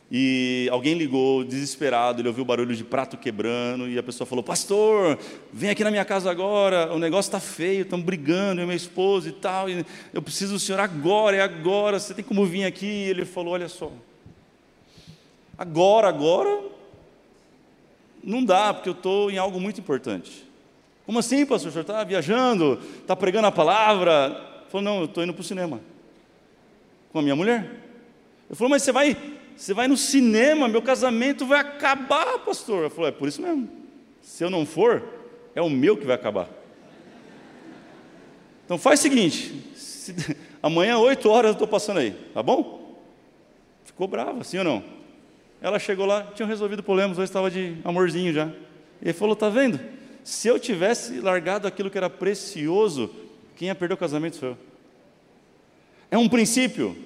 e 0.09 0.69
alguém 0.71 0.93
ligou, 0.93 1.43
desesperado, 1.43 2.21
ele 2.21 2.27
ouviu 2.27 2.43
o 2.43 2.45
barulho 2.45 2.75
de 2.75 2.83
prato 2.83 3.17
quebrando, 3.17 3.89
e 3.89 3.97
a 3.97 4.03
pessoa 4.03 4.27
falou: 4.27 4.43
Pastor, 4.43 5.17
vem 5.51 5.69
aqui 5.69 5.83
na 5.83 5.89
minha 5.89 6.05
casa 6.05 6.29
agora, 6.29 6.93
o 6.93 6.99
negócio 6.99 7.27
está 7.27 7.39
feio, 7.39 7.81
estamos 7.81 8.05
brigando, 8.05 8.61
eu 8.61 8.63
e 8.63 8.67
minha 8.67 8.77
esposa 8.77 9.27
e 9.27 9.31
tal, 9.31 9.69
e 9.69 9.85
eu 10.13 10.21
preciso 10.21 10.53
do 10.53 10.59
senhor 10.59 10.79
agora, 10.79 11.35
é 11.35 11.41
agora, 11.41 11.99
você 11.99 12.13
tem 12.13 12.23
como 12.23 12.45
vir 12.45 12.65
aqui? 12.65 12.85
E 12.85 13.09
ele 13.09 13.25
falou: 13.25 13.53
Olha 13.53 13.67
só, 13.67 13.91
agora, 15.57 16.07
agora, 16.07 16.63
não 18.23 18.45
dá, 18.45 18.73
porque 18.73 18.89
eu 18.89 18.93
estou 18.93 19.31
em 19.31 19.37
algo 19.37 19.59
muito 19.59 19.81
importante. 19.81 20.44
Como 21.05 21.19
assim, 21.19 21.45
pastor? 21.45 21.69
O 21.69 21.71
senhor 21.71 21.81
está 21.81 22.03
viajando? 22.03 22.79
Está 23.01 23.15
pregando 23.15 23.47
a 23.47 23.51
palavra? 23.51 24.27
Ele 24.61 24.69
falou, 24.69 24.83
não, 24.83 24.99
eu 24.99 25.05
estou 25.05 25.23
indo 25.23 25.33
para 25.33 25.41
o 25.41 25.43
cinema. 25.43 25.79
Com 27.11 27.19
a 27.19 27.21
minha 27.21 27.35
mulher. 27.35 27.61
Ele 28.49 28.55
falou, 28.55 28.69
mas 28.69 28.83
você 28.83 28.91
vai, 28.91 29.15
você 29.55 29.73
vai 29.73 29.87
no 29.87 29.95
cinema, 29.95 30.67
meu 30.67 30.81
casamento 30.81 31.45
vai 31.45 31.59
acabar, 31.59 32.39
pastor. 32.39 32.85
Ele 32.85 32.89
falou, 32.89 33.07
é 33.07 33.11
por 33.11 33.27
isso 33.27 33.41
mesmo. 33.41 33.69
Se 34.21 34.43
eu 34.43 34.49
não 34.49 34.65
for, 34.65 35.03
é 35.53 35.61
o 35.61 35.69
meu 35.69 35.95
que 35.95 36.05
vai 36.05 36.15
acabar. 36.15 36.49
Então 38.65 38.77
faz 38.79 38.99
o 38.99 39.03
seguinte, 39.03 39.53
se, 39.75 40.15
amanhã, 40.61 40.97
8 40.97 41.29
horas, 41.29 41.49
eu 41.49 41.53
estou 41.53 41.67
passando 41.67 41.99
aí, 41.99 42.11
tá 42.33 42.41
bom? 42.41 42.99
Ficou 43.83 44.07
brava, 44.07 44.43
sim 44.43 44.57
ou 44.57 44.63
não? 44.63 44.83
Ela 45.61 45.77
chegou 45.77 46.05
lá, 46.05 46.23
tinham 46.33 46.49
resolvido 46.49 46.81
problemas, 46.81 47.17
hoje 47.17 47.29
estava 47.29 47.49
de 47.49 47.77
amorzinho 47.83 48.33
já. 48.33 48.51
Ele 49.01 49.13
falou, 49.13 49.35
tá 49.35 49.49
vendo? 49.49 49.79
Se 50.25 50.47
eu 50.47 50.59
tivesse 50.59 51.19
largado 51.19 51.67
aquilo 51.67 51.91
que 51.91 51.99
era 51.99 52.09
precioso, 52.09 53.11
quem 53.55 53.67
ia 53.67 53.75
perder 53.75 53.93
o 53.93 53.97
casamento 53.97 54.37
sou 54.37 54.49
eu. 54.49 54.57
É 56.09 56.17
um 56.17 56.27
princípio. 56.27 56.97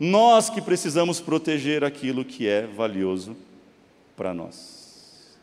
Nós 0.00 0.50
que 0.50 0.60
precisamos 0.60 1.20
proteger 1.20 1.84
aquilo 1.84 2.24
que 2.24 2.48
é 2.48 2.66
valioso 2.66 3.36
para 4.16 4.34
nós. 4.34 5.38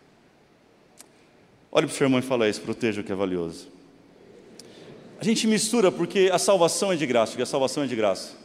Olhe 1.72 1.88
para 1.88 1.94
o 1.94 1.96
seu 1.96 2.06
irmão 2.06 2.20
e 2.20 2.24
fala 2.24 2.50
isso: 2.50 2.60
proteja 2.60 3.00
o 3.00 3.04
que 3.06 3.14
é 3.14 3.16
valioso. 3.16 3.70
A 5.18 5.24
gente 5.24 5.48
mistura 5.48 5.90
porque 5.90 6.30
a 6.32 6.38
salvação 6.38 6.92
é 6.92 6.98
de 6.98 7.06
graça. 7.06 7.32
Diga, 7.32 7.44
a 7.44 7.46
salvação 7.46 7.84
é 7.84 7.88
de 7.88 7.96
graça. 7.96 8.36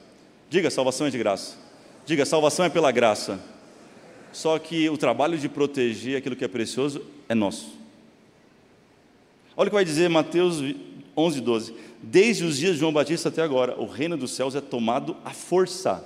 Diga, 0.48 0.68
a 0.68 0.70
salvação 0.70 1.06
é 1.08 1.10
de 1.10 1.18
graça. 1.18 1.56
Diga, 2.06 2.22
a 2.22 2.26
salvação 2.26 2.64
é 2.64 2.68
pela 2.68 2.92
graça. 2.92 3.40
Só 4.32 4.56
que 4.56 4.88
o 4.88 4.96
trabalho 4.96 5.36
de 5.36 5.48
proteger 5.48 6.16
aquilo 6.16 6.36
que 6.36 6.44
é 6.44 6.48
precioso 6.48 7.04
é 7.28 7.34
nosso. 7.34 7.87
Olha 9.58 9.66
o 9.66 9.70
que 9.70 9.74
vai 9.74 9.84
dizer 9.84 10.08
Mateus 10.08 10.62
11, 11.16 11.40
12. 11.40 11.74
Desde 12.00 12.44
os 12.44 12.58
dias 12.58 12.74
de 12.74 12.78
João 12.78 12.92
Batista 12.92 13.28
até 13.28 13.42
agora, 13.42 13.74
o 13.76 13.86
reino 13.86 14.16
dos 14.16 14.30
céus 14.30 14.54
é 14.54 14.60
tomado 14.60 15.16
à 15.24 15.30
força. 15.30 16.04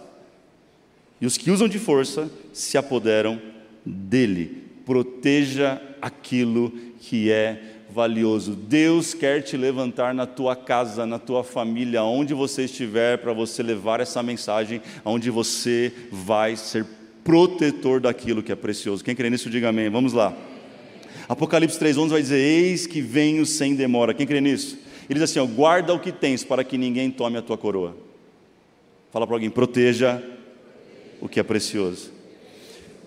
E 1.21 1.27
os 1.27 1.37
que 1.37 1.51
usam 1.51 1.69
de 1.69 1.79
força 1.79 2.31
se 2.51 2.79
apoderam 2.79 3.39
dele. 3.85 4.65
Proteja 4.87 5.83
aquilo 6.01 6.73
que 6.99 7.31
é 7.31 7.61
valioso. 7.91 8.55
Deus 8.55 9.13
quer 9.13 9.43
te 9.43 9.55
levantar 9.55 10.15
na 10.15 10.25
tua 10.25 10.57
casa, 10.57 11.05
na 11.05 11.19
tua 11.19 11.45
família, 11.45 12.03
onde 12.03 12.33
você 12.33 12.65
estiver, 12.65 13.19
para 13.19 13.35
você 13.35 13.63
levar 13.63 14.01
essa 14.01 14.23
mensagem, 14.23 14.81
onde 15.05 15.29
você 15.29 15.93
vai 16.11 16.57
ser 16.57 16.87
protetor 17.23 18.01
daquilo 18.01 18.43
que 18.43 18.51
é 18.51 18.57
precioso. 18.57 19.05
Quem 19.05 19.15
crê 19.15 19.29
nisso, 19.29 19.51
diga 19.51 19.69
amém. 19.69 19.91
Vamos 19.91 20.15
lá. 20.15 20.35
Apocalipse 21.33 21.79
3,11 21.79 22.09
vai 22.09 22.21
dizer: 22.21 22.37
Eis 22.37 22.87
que 22.87 23.01
venho 23.01 23.47
sem 23.47 23.75
demora. 23.75 24.13
Quem 24.13 24.27
crê 24.27 24.39
nisso? 24.39 24.79
Ele 25.09 25.19
diz 25.19 25.23
assim: 25.23 25.39
ó, 25.39 25.47
guarda 25.47 25.95
o 25.95 25.99
que 25.99 26.13
tens 26.13 26.45
para 26.45 26.63
que 26.63 26.77
ninguém 26.77 27.11
tome 27.11 27.39
a 27.39 27.43
tua 27.43 27.57
coroa. 27.57 27.97
Fala 29.11 29.27
para 29.27 29.37
alguém: 29.37 29.49
proteja 29.49 30.23
o 31.23 31.29
que 31.31 31.41
é 31.41 31.43
precioso. 31.43 32.13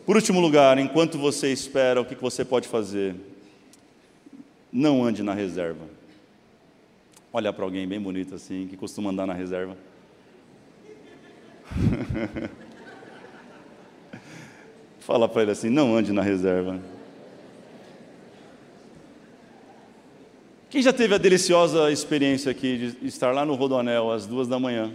Por 0.07 0.15
último 0.15 0.39
lugar, 0.39 0.79
enquanto 0.79 1.19
você 1.19 1.53
espera, 1.53 2.01
o 2.01 2.05
que 2.05 2.15
você 2.15 2.43
pode 2.43 2.67
fazer? 2.67 3.13
Não 4.73 5.03
ande 5.03 5.21
na 5.21 5.35
reserva. 5.35 5.85
Olha 7.31 7.53
para 7.53 7.63
alguém 7.63 7.87
bem 7.87 8.01
bonito 8.01 8.33
assim, 8.33 8.65
que 8.67 8.75
costuma 8.75 9.11
andar 9.11 9.27
na 9.27 9.33
reserva. 9.33 9.77
Fala 14.99 15.29
para 15.29 15.43
ele 15.43 15.51
assim: 15.51 15.69
não 15.69 15.95
ande 15.95 16.11
na 16.11 16.23
reserva. 16.23 16.94
Quem 20.75 20.81
já 20.81 20.91
teve 20.91 21.15
a 21.15 21.17
deliciosa 21.17 21.89
experiência 21.89 22.51
aqui 22.51 22.93
de 22.99 23.07
estar 23.07 23.31
lá 23.31 23.45
no 23.45 23.55
Rodoanel 23.55 24.11
às 24.11 24.25
duas 24.25 24.45
da 24.45 24.59
manhã? 24.59 24.91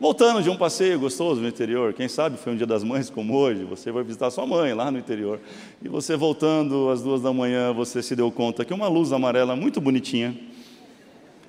Voltando 0.00 0.42
de 0.42 0.50
um 0.50 0.56
passeio 0.56 0.98
gostoso 0.98 1.40
no 1.40 1.46
interior, 1.46 1.94
quem 1.94 2.08
sabe 2.08 2.36
foi 2.36 2.52
um 2.54 2.56
dia 2.56 2.66
das 2.66 2.82
mães 2.82 3.08
como 3.08 3.36
hoje, 3.36 3.62
você 3.62 3.92
vai 3.92 4.02
visitar 4.02 4.32
sua 4.32 4.44
mãe 4.44 4.74
lá 4.74 4.90
no 4.90 4.98
interior, 4.98 5.38
e 5.80 5.86
você 5.86 6.16
voltando 6.16 6.90
às 6.90 7.00
duas 7.00 7.22
da 7.22 7.32
manhã, 7.32 7.72
você 7.72 8.02
se 8.02 8.16
deu 8.16 8.32
conta 8.32 8.64
que 8.64 8.74
uma 8.74 8.88
luz 8.88 9.12
amarela 9.12 9.54
muito 9.54 9.80
bonitinha, 9.80 10.36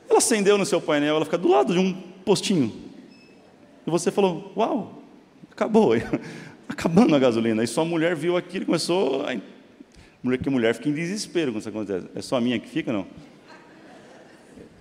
ela 0.08 0.20
acendeu 0.20 0.56
no 0.56 0.68
seu 0.68 0.80
painel, 0.80 1.16
ela 1.16 1.26
fica 1.26 1.40
do 1.40 1.48
lado 1.48 1.74
de 1.74 1.80
um 1.80 1.94
postinho, 2.24 2.72
e 3.88 3.90
você 3.90 4.12
falou, 4.12 4.54
uau, 4.56 5.02
acabou, 5.52 5.94
acabando 6.70 7.16
a 7.16 7.18
gasolina, 7.18 7.64
e 7.64 7.68
sua 7.68 7.86
mulher 7.86 8.16
viu 8.16 8.38
aquilo 8.38 8.62
e 8.62 8.66
começou 8.68 9.24
a... 9.24 9.59
Mulher 10.22 10.38
que 10.38 10.50
mulher 10.50 10.74
fica 10.76 10.90
em 10.90 10.94
desespero 10.94 11.52
quando 11.52 11.62
isso 11.62 11.70
acontece, 11.70 12.08
é 12.14 12.22
só 12.22 12.36
a 12.36 12.42
minha 12.42 12.60
que 12.60 12.68
fica, 12.68 12.92
não? 12.92 13.08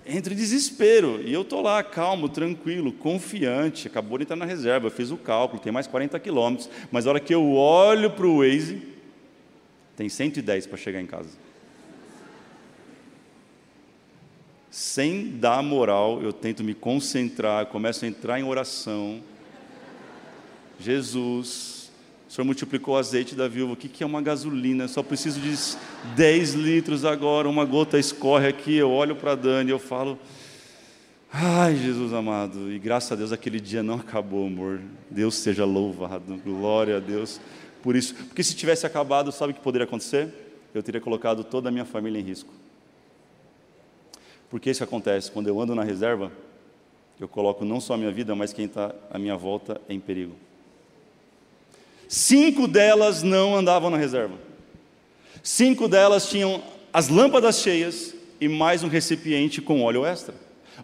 entra 0.09 0.33
em 0.33 0.37
desespero. 0.37 1.21
E 1.23 1.33
eu 1.33 1.43
estou 1.43 1.61
lá, 1.61 1.83
calmo, 1.83 2.29
tranquilo, 2.29 2.93
confiante. 2.93 3.87
Acabou 3.87 4.17
de 4.17 4.25
entrar 4.25 4.37
na 4.37 4.47
reserva, 4.47 4.91
fiz 4.91 5.11
o 5.11 5.17
cálculo, 5.17 5.61
tem 5.61 5.71
mais 5.71 5.87
40 5.87 6.19
quilômetros. 6.19 6.71
Mas 6.91 7.07
a 7.07 7.11
hora 7.11 7.21
que 7.21 7.35
eu 7.35 7.53
olho 7.53 8.11
para 8.11 8.27
o 8.27 8.39
Waze, 8.39 8.83
tem 9.95 10.09
110 10.09 10.67
para 10.67 10.79
chegar 10.79 11.01
em 11.01 11.07
casa. 11.07 11.31
Sem 14.71 15.39
dar 15.39 15.63
moral, 15.63 16.23
eu 16.23 16.33
tento 16.33 16.63
me 16.65 16.75
concentrar, 16.75 17.67
começo 17.67 18.05
a 18.05 18.09
entrar 18.09 18.39
em 18.39 18.45
oração. 18.45 19.21
Jesus, 20.79 21.78
o 22.29 22.33
senhor 22.33 22.45
multiplicou 22.45 22.95
o 22.95 22.99
azeite 22.99 23.35
da 23.35 23.49
viúva, 23.49 23.73
o 23.73 23.77
que 23.77 24.03
é 24.03 24.07
uma 24.07 24.21
gasolina? 24.21 24.85
Eu 24.85 24.89
só 24.89 25.03
preciso 25.03 25.41
de 25.41 25.55
10 26.15 26.55
litros 26.55 27.05
agora, 27.05 27.49
uma 27.49 27.65
gota 27.65 27.99
escorre 27.99 28.47
aqui. 28.47 28.75
Eu 28.75 28.91
olho 28.91 29.17
para 29.17 29.35
Dani 29.35 29.71
e 29.71 29.73
eu 29.73 29.79
falo, 29.79 30.19
ai 31.33 31.75
Jesus 31.75 32.13
amado, 32.13 32.71
e 32.71 32.79
graças 32.79 33.13
a 33.13 33.17
Deus 33.17 33.33
aquele 33.33 33.59
dia 33.59 33.83
não 33.83 33.95
acabou, 33.95 34.47
amor. 34.47 34.79
Deus 35.11 35.37
seja 35.37 35.65
louvado, 35.65 36.37
glória 36.45 36.99
a 36.99 37.01
Deus 37.01 37.41
por 37.83 37.97
isso. 37.97 38.15
Porque 38.15 38.45
se 38.45 38.55
tivesse 38.55 38.85
acabado, 38.85 39.33
sabe 39.33 39.53
o 39.53 39.55
que 39.55 39.63
poderia 39.63 39.87
acontecer? 39.87 40.29
Eu 40.75 40.83
teria 40.83 41.01
colocado 41.01 41.43
toda 41.43 41.71
a 41.71 41.73
minha 41.73 41.87
família 41.87 42.21
em 42.21 42.23
risco. 42.23 42.53
Porque 44.51 44.71
isso 44.71 44.85
acontece, 44.85 45.31
quando 45.31 45.47
eu 45.47 45.59
ando 45.59 45.75
na 45.75 45.83
reserva, 45.83 46.31
eu 47.19 47.27
coloco 47.27 47.65
não 47.65 47.81
só 47.81 47.95
a 47.95 47.97
minha 47.97 48.11
vida, 48.11 48.35
mas 48.35 48.53
quem 48.53 48.67
está 48.67 48.95
à 49.11 49.19
minha 49.19 49.37
volta 49.37 49.81
em 49.89 49.99
perigo. 49.99 50.35
Cinco 52.09 52.67
delas 52.67 53.23
não 53.23 53.55
andavam 53.55 53.91
na 53.91 53.99
reserva. 53.99 54.35
Cinco 55.43 55.87
delas 55.87 56.29
tinham 56.29 56.63
as 56.91 57.09
lâmpadas 57.09 57.61
cheias 57.61 58.15
e 58.41 58.49
mais 58.49 58.83
um 58.83 58.89
recipiente 58.89 59.61
com 59.61 59.83
óleo 59.83 60.07
extra. 60.07 60.35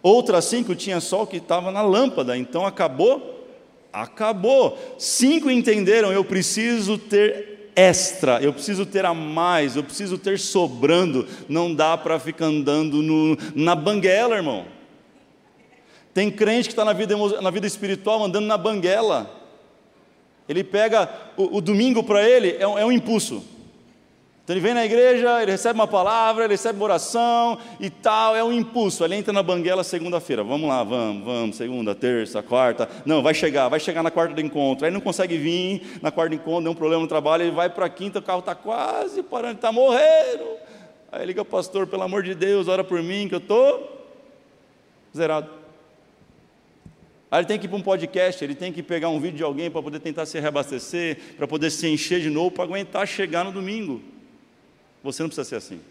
Outras 0.03 0.45
cinco 0.45 0.75
tinham 0.75 1.01
só 1.01 1.23
o 1.23 1.27
que 1.27 1.37
estava 1.37 1.71
na 1.71 1.81
lâmpada, 1.81 2.37
então 2.37 2.63
acabou? 2.63 3.47
Acabou. 3.91 4.77
Cinco 4.99 5.49
entenderam, 5.49 6.11
eu 6.11 6.23
preciso 6.23 6.97
ter 6.97 7.71
extra, 7.75 8.39
eu 8.41 8.53
preciso 8.53 8.85
ter 8.85 9.03
a 9.03 9.13
mais, 9.13 9.75
eu 9.75 9.83
preciso 9.83 10.19
ter 10.19 10.37
sobrando, 10.37 11.27
não 11.49 11.73
dá 11.73 11.97
para 11.97 12.19
ficar 12.19 12.45
andando 12.45 13.01
no, 13.01 13.37
na 13.55 13.73
banguela, 13.73 14.35
irmão. 14.35 14.65
Tem 16.13 16.29
crente 16.29 16.69
que 16.69 16.73
está 16.73 16.85
na 16.85 16.93
vida, 16.93 17.15
na 17.41 17.49
vida 17.49 17.65
espiritual 17.65 18.23
andando 18.23 18.45
na 18.45 18.57
banguela. 18.57 19.44
Ele 20.47 20.63
pega 20.63 21.09
o, 21.35 21.57
o 21.57 21.61
domingo 21.61 22.03
para 22.03 22.27
ele 22.27 22.55
é 22.59 22.67
um, 22.67 22.77
é 22.77 22.85
um 22.85 22.91
impulso. 22.91 23.43
Então 24.45 24.55
ele 24.55 24.61
vem 24.61 24.75
na 24.75 24.85
igreja, 24.85 25.41
ele 25.41 25.49
recebe 25.51 25.73
uma 25.73 25.87
palavra, 25.87 26.43
ele 26.43 26.53
recebe 26.53 26.77
uma 26.77 26.85
oração 26.85 27.57
e 27.79 27.89
tal, 27.89 28.35
é 28.35 28.43
um 28.43 28.53
impulso. 28.53 29.03
Ele 29.03 29.15
entra 29.15 29.33
na 29.33 29.41
banguela 29.41 29.83
segunda-feira, 29.83 30.43
vamos 30.43 30.69
lá, 30.69 30.83
vamos, 30.83 31.25
vamos, 31.25 31.55
segunda, 31.55 31.95
terça, 31.95 32.43
quarta. 32.43 32.87
Não, 33.07 33.23
vai 33.23 33.33
chegar, 33.33 33.69
vai 33.69 33.79
chegar 33.79 34.03
na 34.03 34.11
quarta 34.11 34.35
do 34.35 34.41
encontro. 34.41 34.85
Aí 34.85 34.91
não 34.91 35.01
consegue 35.01 35.35
vir 35.35 35.99
na 35.99 36.11
quarta 36.11 36.35
do 36.35 36.39
encontro, 36.39 36.61
deu 36.61 36.71
um 36.73 36.75
problema 36.75 37.01
no 37.01 37.07
trabalho, 37.07 37.41
ele 37.41 37.51
vai 37.51 37.71
para 37.71 37.87
a 37.87 37.89
quinta, 37.89 38.19
o 38.19 38.21
carro 38.21 38.41
está 38.41 38.53
quase 38.53 39.23
parando, 39.23 39.55
está 39.55 39.71
morrendo. 39.71 40.45
Aí 41.11 41.25
liga 41.25 41.41
o 41.41 41.45
pastor, 41.45 41.87
pelo 41.87 42.03
amor 42.03 42.21
de 42.21 42.35
Deus, 42.35 42.67
ora 42.67 42.83
por 42.83 43.01
mim, 43.01 43.27
que 43.27 43.33
eu 43.33 43.39
estou 43.39 44.05
zerado. 45.17 45.64
Aí 47.35 47.41
ele 47.41 47.47
tem 47.47 47.59
que 47.59 47.65
ir 47.65 47.67
para 47.67 47.77
um 47.77 47.81
podcast, 47.81 48.41
ele 48.41 48.55
tem 48.55 48.71
que 48.71 48.81
pegar 48.81 49.09
um 49.09 49.19
vídeo 49.19 49.35
de 49.35 49.43
alguém 49.43 49.69
para 49.69 49.83
poder 49.83 49.99
tentar 49.99 50.25
se 50.25 50.39
reabastecer, 50.39 51.17
para 51.35 51.45
poder 51.45 51.69
se 51.69 51.85
encher 51.85 52.21
de 52.21 52.29
novo, 52.29 52.49
para 52.49 52.63
aguentar 52.63 53.05
chegar 53.05 53.43
no 53.43 53.51
domingo. 53.51 54.01
Você 55.03 55.21
não 55.21 55.27
precisa 55.27 55.43
ser 55.43 55.57
assim. 55.57 55.81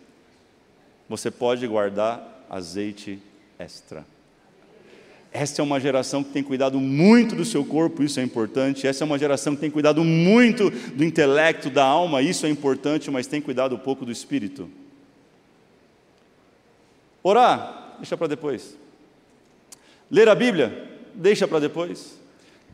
Você 1.07 1.31
pode 1.31 1.67
guardar 1.67 2.47
azeite 2.49 3.19
extra. 3.59 4.07
Essa 5.31 5.61
é 5.61 5.63
uma 5.63 5.79
geração 5.79 6.25
que 6.25 6.31
tem 6.31 6.43
cuidado 6.43 6.81
muito 6.81 7.37
do 7.37 7.45
seu 7.45 7.63
corpo, 7.63 8.03
isso 8.03 8.19
é 8.19 8.23
importante. 8.23 8.87
Essa 8.87 9.05
é 9.05 9.07
uma 9.07 9.19
geração 9.19 9.55
que 9.55 9.61
tem 9.61 9.71
cuidado 9.71 10.03
muito 10.03 10.71
do 10.71 11.05
intelecto, 11.05 11.69
da 11.69 11.85
alma, 11.85 12.23
isso 12.23 12.47
é 12.47 12.49
importante, 12.49 13.11
mas 13.11 13.27
tem 13.27 13.43
cuidado 13.43 13.75
um 13.75 13.79
pouco 13.79 14.07
do 14.07 14.11
espírito. 14.11 14.71
Orar, 17.23 17.97
deixa 17.99 18.17
para 18.17 18.29
depois. 18.29 18.79
Ler 20.11 20.27
a 20.31 20.35
Bíblia, 20.35 20.94
deixa 21.15 21.47
para 21.47 21.61
depois. 21.61 22.19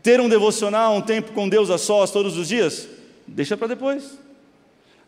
Ter 0.02 0.20
um 0.20 0.28
devocional, 0.28 0.94
um 0.94 1.02
tempo 1.02 1.32
com 1.32 1.48
Deus 1.48 1.70
a 1.70 1.78
sós 1.78 2.10
todos 2.10 2.36
os 2.36 2.48
dias, 2.48 2.88
deixa 3.26 3.56
para 3.56 3.68
depois. 3.68 4.18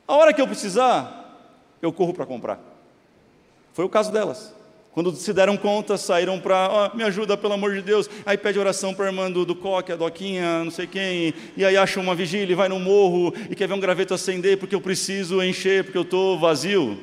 A 0.06 0.14
hora 0.14 0.32
que 0.32 0.40
eu 0.40 0.46
precisar, 0.46 1.48
eu 1.80 1.92
corro 1.92 2.12
para 2.12 2.26
comprar. 2.26 2.60
Foi 3.72 3.84
o 3.84 3.88
caso 3.88 4.12
delas. 4.12 4.54
Quando 4.92 5.10
se 5.16 5.32
deram 5.32 5.56
conta, 5.56 5.96
saíram 5.96 6.38
para, 6.38 6.90
oh, 6.92 6.96
me 6.96 7.02
ajuda, 7.02 7.34
pelo 7.34 7.54
amor 7.54 7.72
de 7.74 7.80
Deus. 7.80 8.10
Aí 8.26 8.36
pede 8.36 8.58
oração 8.58 8.92
para 8.92 9.06
a 9.06 9.08
irmã 9.08 9.30
do, 9.30 9.46
do 9.46 9.54
Coque, 9.54 9.90
a 9.90 9.96
Doquinha, 9.96 10.62
não 10.64 10.70
sei 10.70 10.86
quem. 10.86 11.32
E 11.56 11.64
aí 11.64 11.78
acha 11.78 11.98
uma 11.98 12.14
vigília, 12.14 12.54
vai 12.54 12.68
no 12.68 12.78
morro 12.78 13.32
e 13.48 13.54
quer 13.54 13.66
ver 13.66 13.72
um 13.72 13.80
graveto 13.80 14.12
acender 14.12 14.58
porque 14.58 14.74
eu 14.74 14.82
preciso 14.82 15.42
encher, 15.42 15.84
porque 15.84 15.96
eu 15.96 16.02
estou 16.02 16.38
vazio. 16.38 16.98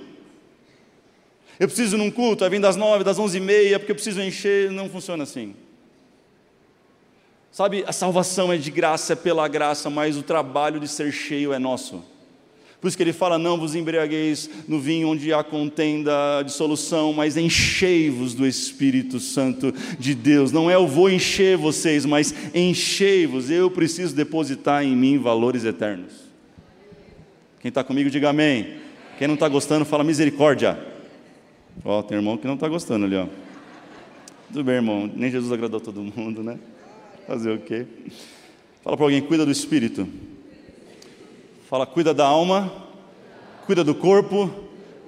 Eu 1.59 1.67
preciso 1.67 1.97
num 1.97 2.11
culto, 2.11 2.43
aí 2.43 2.49
vem 2.51 2.61
das 2.61 2.75
nove, 2.75 3.03
das 3.03 3.17
onze 3.17 3.37
e 3.37 3.41
meia, 3.41 3.79
porque 3.79 3.91
eu 3.91 3.95
preciso 3.95 4.21
encher. 4.21 4.69
Não 4.69 4.87
funciona 4.87 5.23
assim. 5.23 5.55
Sabe, 7.51 7.83
a 7.87 7.91
salvação 7.91 8.53
é 8.53 8.57
de 8.57 8.69
graça, 8.69 9.13
é 9.13 9.15
pela 9.15 9.47
graça, 9.47 9.89
mas 9.89 10.17
o 10.17 10.23
trabalho 10.23 10.79
de 10.79 10.87
ser 10.87 11.11
cheio 11.11 11.51
é 11.51 11.59
nosso. 11.59 12.03
Por 12.79 12.87
isso 12.87 12.95
que 12.95 13.03
ele 13.03 13.11
fala: 13.11 13.37
não 13.37 13.59
vos 13.59 13.75
embriagueis 13.75 14.49
no 14.67 14.79
vinho 14.79 15.09
onde 15.09 15.33
há 15.33 15.43
contenda, 15.43 16.41
dissolução, 16.43 17.11
mas 17.11 17.35
enchei-vos 17.35 18.33
do 18.33 18.47
Espírito 18.47 19.19
Santo 19.19 19.73
de 19.99 20.15
Deus. 20.15 20.51
Não 20.51 20.71
é 20.71 20.75
eu 20.75 20.87
vou 20.87 21.09
encher 21.09 21.57
vocês, 21.57 22.05
mas 22.05 22.33
enchei-vos. 22.53 23.49
Eu 23.49 23.69
preciso 23.69 24.15
depositar 24.15 24.83
em 24.83 24.95
mim 24.95 25.17
valores 25.17 25.65
eternos. 25.65 26.29
Quem 27.59 27.69
está 27.69 27.83
comigo, 27.83 28.09
diga 28.09 28.29
amém. 28.29 28.75
Quem 29.17 29.27
não 29.27 29.33
está 29.33 29.49
gostando, 29.49 29.83
fala 29.83 30.03
misericórdia. 30.03 30.79
Ó, 31.83 32.01
tem 32.01 32.17
irmão 32.17 32.37
que 32.37 32.47
não 32.47 32.53
está 32.53 32.69
gostando 32.69 33.05
ali, 33.05 33.17
ó. 33.17 33.27
Tudo 34.47 34.63
bem, 34.63 34.75
irmão. 34.75 35.11
Nem 35.13 35.29
Jesus 35.29 35.51
agradou 35.51 35.81
todo 35.81 36.01
mundo, 36.01 36.41
né? 36.41 36.57
Fazer 37.29 37.51
o 37.51 37.59
quê? 37.59 37.85
Fala 38.83 38.97
para 38.97 39.05
alguém, 39.05 39.21
cuida 39.21 39.45
do 39.45 39.51
espírito. 39.51 40.09
Fala, 41.69 41.85
cuida 41.85 42.11
da 42.11 42.25
alma, 42.25 42.73
cuida 43.67 43.83
do 43.83 43.93
corpo, 43.93 44.51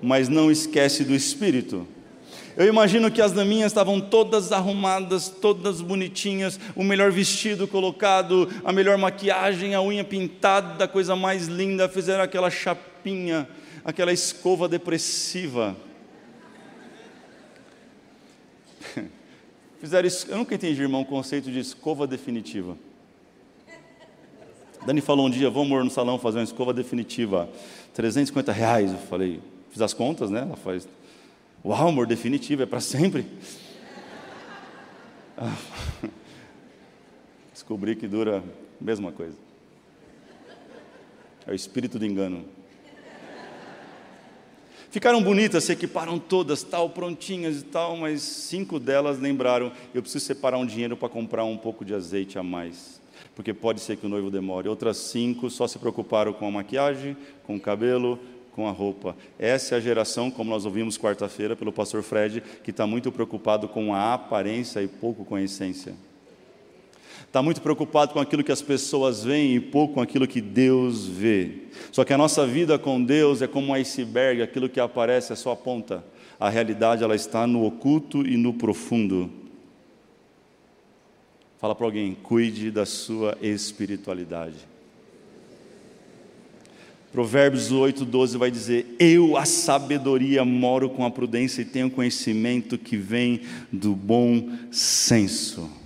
mas 0.03 0.29
não 0.29 0.51
esquece 0.51 1.03
do 1.03 1.15
espírito. 1.15 1.87
Eu 2.55 2.67
imagino 2.67 3.09
que 3.09 3.23
as 3.23 3.31
daminhas 3.31 3.71
estavam 3.71 3.99
todas 3.99 4.51
arrumadas, 4.51 5.29
todas 5.29 5.81
bonitinhas, 5.81 6.59
o 6.75 6.83
melhor 6.83 7.09
vestido 7.09 7.67
colocado, 7.67 8.47
a 8.63 8.71
melhor 8.71 8.99
maquiagem, 8.99 9.73
a 9.73 9.81
unha 9.81 10.03
pintada, 10.03 10.83
a 10.83 10.87
coisa 10.87 11.15
mais 11.15 11.47
linda, 11.47 11.89
fizeram 11.89 12.23
aquela 12.23 12.51
chapinha, 12.51 13.49
aquela 13.83 14.13
escova 14.13 14.69
depressiva. 14.69 15.75
Fizeram 19.81 20.07
isso, 20.07 20.29
eu 20.29 20.37
nunca 20.37 20.53
entendi, 20.53 20.79
irmão, 20.79 21.01
o 21.01 21.05
conceito 21.05 21.49
de 21.49 21.57
escova 21.57 22.05
definitiva. 22.05 22.77
Dani 24.85 25.01
falou 25.01 25.25
um 25.25 25.29
dia, 25.29 25.49
vamos 25.49 25.83
no 25.83 25.89
salão 25.89 26.19
fazer 26.19 26.37
uma 26.37 26.43
escova 26.43 26.71
definitiva, 26.71 27.49
350 27.95 28.51
reais. 28.51 28.91
Eu 28.91 28.99
falei, 28.99 29.39
fiz 29.71 29.81
as 29.81 29.91
contas, 29.91 30.29
né? 30.29 30.41
Ela 30.41 30.55
faz, 30.55 30.87
uau, 31.65 31.87
amor, 31.87 32.05
definitiva, 32.05 32.61
é 32.61 32.65
para 32.67 32.79
sempre. 32.79 33.25
Descobri 37.51 37.95
que 37.95 38.07
dura 38.07 38.37
a 38.37 38.43
mesma 38.83 39.11
coisa. 39.11 39.35
É 41.47 41.51
o 41.51 41.55
espírito 41.55 41.97
do 41.97 42.05
engano. 42.05 42.45
Ficaram 44.91 45.23
bonitas, 45.23 45.63
se 45.63 45.71
equiparam 45.71 46.19
todas, 46.19 46.63
tal, 46.63 46.89
prontinhas 46.89 47.61
e 47.61 47.63
tal, 47.63 47.95
mas 47.95 48.21
cinco 48.21 48.77
delas 48.77 49.17
lembraram: 49.17 49.71
eu 49.93 50.01
preciso 50.01 50.25
separar 50.25 50.57
um 50.57 50.65
dinheiro 50.65 50.97
para 50.97 51.07
comprar 51.07 51.45
um 51.45 51.55
pouco 51.55 51.85
de 51.85 51.93
azeite 51.93 52.37
a 52.37 52.43
mais, 52.43 52.99
porque 53.33 53.53
pode 53.53 53.79
ser 53.79 53.95
que 53.95 54.05
o 54.05 54.09
noivo 54.09 54.29
demore. 54.29 54.67
Outras 54.67 54.97
cinco 54.97 55.49
só 55.49 55.65
se 55.65 55.79
preocuparam 55.79 56.33
com 56.33 56.45
a 56.45 56.51
maquiagem, 56.51 57.15
com 57.47 57.55
o 57.55 57.59
cabelo, 57.59 58.19
com 58.51 58.67
a 58.67 58.71
roupa. 58.71 59.15
Essa 59.39 59.75
é 59.75 59.77
a 59.77 59.81
geração, 59.81 60.29
como 60.29 60.49
nós 60.49 60.65
ouvimos 60.65 60.97
quarta-feira 60.97 61.55
pelo 61.55 61.71
pastor 61.71 62.03
Fred, 62.03 62.43
que 62.61 62.71
está 62.71 62.85
muito 62.85 63.13
preocupado 63.13 63.69
com 63.69 63.95
a 63.95 64.13
aparência 64.13 64.83
e 64.83 64.89
pouco 64.89 65.23
com 65.23 65.35
a 65.35 65.41
essência. 65.41 65.95
Está 67.31 67.41
muito 67.41 67.61
preocupado 67.61 68.11
com 68.11 68.19
aquilo 68.19 68.43
que 68.43 68.51
as 68.51 68.61
pessoas 68.61 69.23
veem 69.23 69.55
e 69.55 69.59
pouco 69.61 69.93
com 69.93 70.01
aquilo 70.01 70.27
que 70.27 70.41
Deus 70.41 71.07
vê. 71.07 71.59
Só 71.89 72.03
que 72.03 72.11
a 72.11 72.17
nossa 72.17 72.45
vida 72.45 72.77
com 72.77 73.01
Deus 73.01 73.41
é 73.41 73.47
como 73.47 73.67
um 73.67 73.73
iceberg, 73.73 74.41
aquilo 74.41 74.67
que 74.67 74.81
aparece 74.81 75.31
é 75.31 75.35
só 75.37 75.53
a 75.53 75.55
ponta. 75.55 76.03
A 76.37 76.49
realidade 76.49 77.05
ela 77.05 77.15
está 77.15 77.47
no 77.47 77.65
oculto 77.65 78.27
e 78.27 78.35
no 78.35 78.53
profundo. 78.53 79.31
Fala 81.57 81.73
para 81.73 81.85
alguém, 81.85 82.17
cuide 82.21 82.69
da 82.69 82.85
sua 82.85 83.37
espiritualidade. 83.41 84.57
Provérbios 87.13 87.71
8, 87.71 88.03
12 88.03 88.37
vai 88.37 88.51
dizer: 88.51 88.93
Eu, 88.99 89.37
a 89.37 89.45
sabedoria, 89.45 90.43
moro 90.43 90.89
com 90.89 91.05
a 91.05 91.09
prudência 91.09 91.61
e 91.61 91.65
tenho 91.65 91.89
conhecimento 91.89 92.77
que 92.77 92.97
vem 92.97 93.39
do 93.71 93.95
bom 93.95 94.49
senso. 94.69 95.79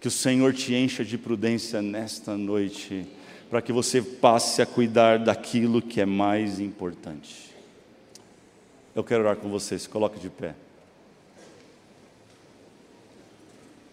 Que 0.00 0.08
o 0.08 0.10
Senhor 0.10 0.54
te 0.54 0.74
encha 0.74 1.04
de 1.04 1.18
prudência 1.18 1.82
nesta 1.82 2.36
noite, 2.36 3.06
para 3.50 3.60
que 3.60 3.72
você 3.72 4.00
passe 4.00 4.62
a 4.62 4.66
cuidar 4.66 5.18
daquilo 5.18 5.82
que 5.82 6.00
é 6.00 6.06
mais 6.06 6.58
importante. 6.58 7.50
Eu 8.94 9.04
quero 9.04 9.22
orar 9.22 9.36
com 9.36 9.50
você, 9.50 9.78
se 9.78 9.88
coloque 9.88 10.18
de 10.18 10.30
pé. 10.30 10.54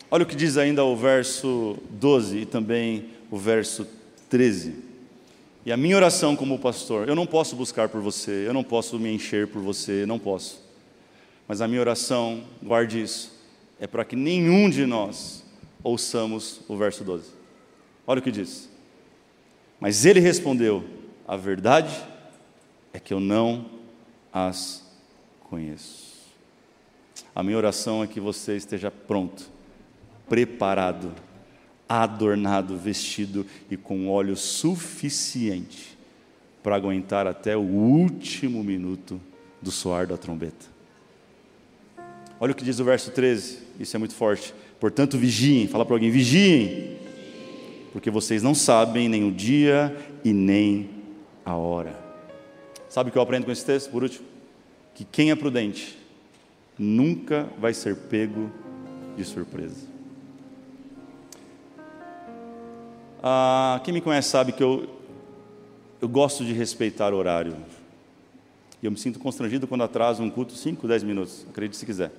Olha 0.09 0.23
o 0.23 0.25
que 0.25 0.35
diz 0.35 0.55
ainda 0.55 0.85
o 0.85 0.95
verso 0.95 1.77
12 1.89 2.37
e 2.37 2.45
também 2.45 3.09
o 3.29 3.37
verso 3.37 3.85
13. 4.29 4.75
E 5.65 5.71
a 5.73 5.75
minha 5.75 5.97
oração 5.97 6.33
como 6.33 6.57
pastor, 6.57 7.09
eu 7.09 7.15
não 7.15 7.27
posso 7.27 7.53
buscar 7.53 7.89
por 7.89 7.99
você, 7.99 8.47
eu 8.47 8.53
não 8.53 8.63
posso 8.63 8.97
me 8.97 9.13
encher 9.13 9.47
por 9.47 9.61
você, 9.61 10.05
não 10.05 10.17
posso. 10.17 10.63
Mas 11.45 11.59
a 11.59 11.67
minha 11.67 11.81
oração, 11.81 12.45
guarde 12.63 13.01
isso, 13.01 13.37
é 13.77 13.85
para 13.85 14.05
que 14.05 14.15
nenhum 14.15 14.69
de 14.69 14.85
nós 14.85 15.43
ouçamos 15.83 16.61
o 16.67 16.75
verso 16.75 17.03
12. 17.03 17.31
Olha 18.05 18.19
o 18.19 18.23
que 18.23 18.31
diz. 18.31 18.69
Mas 19.79 20.05
ele 20.05 20.19
respondeu: 20.19 20.83
A 21.27 21.35
verdade 21.35 21.95
é 22.93 22.99
que 22.99 23.13
eu 23.13 23.19
não 23.19 23.65
as 24.31 24.85
conheço. 25.49 26.07
A 27.33 27.43
minha 27.43 27.57
oração 27.57 28.03
é 28.03 28.07
que 28.07 28.19
você 28.19 28.55
esteja 28.55 28.89
pronto, 28.89 29.49
preparado, 30.27 31.13
adornado, 31.87 32.77
vestido 32.77 33.45
e 33.69 33.77
com 33.77 34.09
óleo 34.09 34.35
suficiente 34.35 35.97
para 36.63 36.75
aguentar 36.75 37.27
até 37.27 37.55
o 37.55 37.61
último 37.61 38.63
minuto 38.63 39.21
do 39.61 39.71
soar 39.71 40.05
da 40.07 40.17
trombeta. 40.17 40.65
Olha 42.39 42.51
o 42.51 42.55
que 42.55 42.63
diz 42.63 42.79
o 42.79 42.83
verso 42.83 43.11
13, 43.11 43.59
isso 43.79 43.95
é 43.95 43.99
muito 43.99 44.13
forte. 44.13 44.53
Portanto, 44.79 45.17
vigiem, 45.17 45.67
fala 45.67 45.85
para 45.85 45.95
alguém: 45.95 46.09
vigiem, 46.09 46.97
porque 47.91 48.09
vocês 48.09 48.43
não 48.43 48.53
sabem 48.53 49.09
nem 49.09 49.27
o 49.27 49.31
dia 49.31 49.95
e 50.23 50.31
nem 50.31 50.89
a 51.43 51.55
hora. 51.55 51.97
Sabe 52.89 53.09
o 53.09 53.11
que 53.11 53.17
eu 53.17 53.21
aprendo 53.21 53.45
com 53.45 53.51
esse 53.51 53.65
texto, 53.65 53.89
por 53.89 54.03
último? 54.03 54.25
Que 54.93 55.03
quem 55.03 55.31
é 55.31 55.35
prudente 55.35 55.97
nunca 56.77 57.47
vai 57.59 57.73
ser 57.73 57.95
pego 57.95 58.51
de 59.15 59.23
surpresa. 59.23 59.87
Ah, 63.21 63.81
quem 63.83 63.93
me 63.93 64.01
conhece 64.01 64.29
sabe 64.29 64.51
que 64.51 64.63
eu, 64.63 64.87
eu 66.01 66.07
gosto 66.07 66.45
de 66.45 66.53
respeitar 66.53 67.13
horário. 67.13 67.55
E 68.81 68.85
eu 68.85 68.91
me 68.91 68.97
sinto 68.97 69.19
constrangido 69.19 69.67
quando 69.67 69.83
atraso 69.83 70.21
um 70.21 70.29
culto 70.29 70.53
5, 70.53 70.87
10 70.87 71.03
minutos, 71.03 71.45
acredite 71.49 71.77
se 71.77 71.85
quiser. 71.85 72.11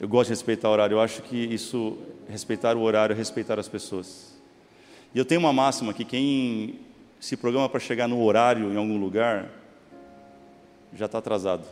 Eu 0.00 0.08
gosto 0.08 0.28
de 0.28 0.34
respeitar 0.34 0.68
o 0.68 0.72
horário. 0.72 0.94
Eu 0.94 1.00
acho 1.00 1.22
que 1.22 1.36
isso, 1.36 1.98
respeitar 2.28 2.76
o 2.76 2.82
horário, 2.82 3.14
é 3.14 3.16
respeitar 3.16 3.58
as 3.58 3.66
pessoas. 3.66 4.36
E 5.12 5.18
eu 5.18 5.24
tenho 5.24 5.40
uma 5.40 5.52
máxima 5.52 5.92
que 5.92 6.04
quem 6.04 6.78
se 7.18 7.36
programa 7.36 7.68
para 7.68 7.80
chegar 7.80 8.06
no 8.06 8.22
horário 8.22 8.72
em 8.72 8.76
algum 8.76 8.98
lugar, 8.98 9.50
já 10.94 11.06
está 11.06 11.18
atrasado. 11.18 11.66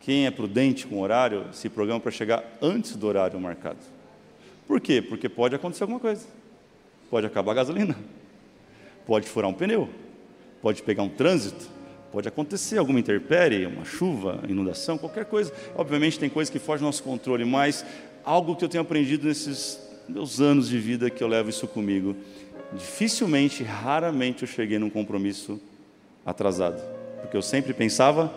Quem 0.00 0.26
é 0.26 0.30
prudente 0.30 0.86
com 0.86 0.96
o 0.96 1.00
horário, 1.00 1.46
se 1.52 1.68
programa 1.68 2.00
para 2.00 2.12
chegar 2.12 2.44
antes 2.60 2.94
do 2.96 3.06
horário 3.06 3.40
marcado. 3.40 3.78
Por 4.66 4.80
quê? 4.80 5.00
Porque 5.00 5.28
pode 5.28 5.54
acontecer 5.54 5.84
alguma 5.84 5.98
coisa. 5.98 6.26
Pode 7.10 7.26
acabar 7.26 7.52
a 7.52 7.56
gasolina. 7.56 7.96
Pode 9.06 9.26
furar 9.26 9.50
um 9.50 9.54
pneu. 9.54 9.88
Pode 10.60 10.82
pegar 10.82 11.02
um 11.02 11.08
trânsito 11.08 11.75
Pode 12.12 12.28
acontecer 12.28 12.78
alguma 12.78 13.00
intempérie, 13.00 13.66
uma 13.66 13.84
chuva, 13.84 14.40
inundação, 14.48 14.96
qualquer 14.96 15.24
coisa. 15.24 15.52
Obviamente 15.74 16.18
tem 16.18 16.30
coisas 16.30 16.50
que 16.50 16.58
fogem 16.58 16.80
do 16.80 16.86
nosso 16.86 17.02
controle, 17.02 17.44
mas 17.44 17.84
algo 18.24 18.56
que 18.56 18.64
eu 18.64 18.68
tenho 18.68 18.82
aprendido 18.82 19.26
nesses 19.26 19.80
meus 20.08 20.40
anos 20.40 20.68
de 20.68 20.78
vida 20.78 21.10
que 21.10 21.22
eu 21.22 21.28
levo 21.28 21.50
isso 21.50 21.66
comigo. 21.66 22.16
Dificilmente, 22.72 23.62
raramente 23.62 24.42
eu 24.42 24.48
cheguei 24.48 24.78
num 24.78 24.90
compromisso 24.90 25.60
atrasado, 26.24 26.82
porque 27.20 27.36
eu 27.36 27.42
sempre 27.42 27.72
pensava 27.72 28.32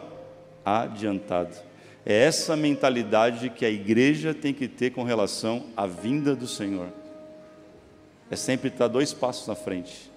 adiantado. 0.65 1.55
É 2.05 2.13
essa 2.13 2.55
mentalidade 2.55 3.49
que 3.49 3.65
a 3.65 3.69
igreja 3.69 4.33
tem 4.33 4.53
que 4.53 4.67
ter 4.67 4.91
com 4.91 5.03
relação 5.03 5.65
à 5.75 5.85
vinda 5.85 6.35
do 6.35 6.47
Senhor. 6.47 6.87
É 8.31 8.35
sempre 8.35 8.69
estar 8.69 8.87
dois 8.87 9.13
passos 9.13 9.47
na 9.47 9.55
frente 9.55 10.08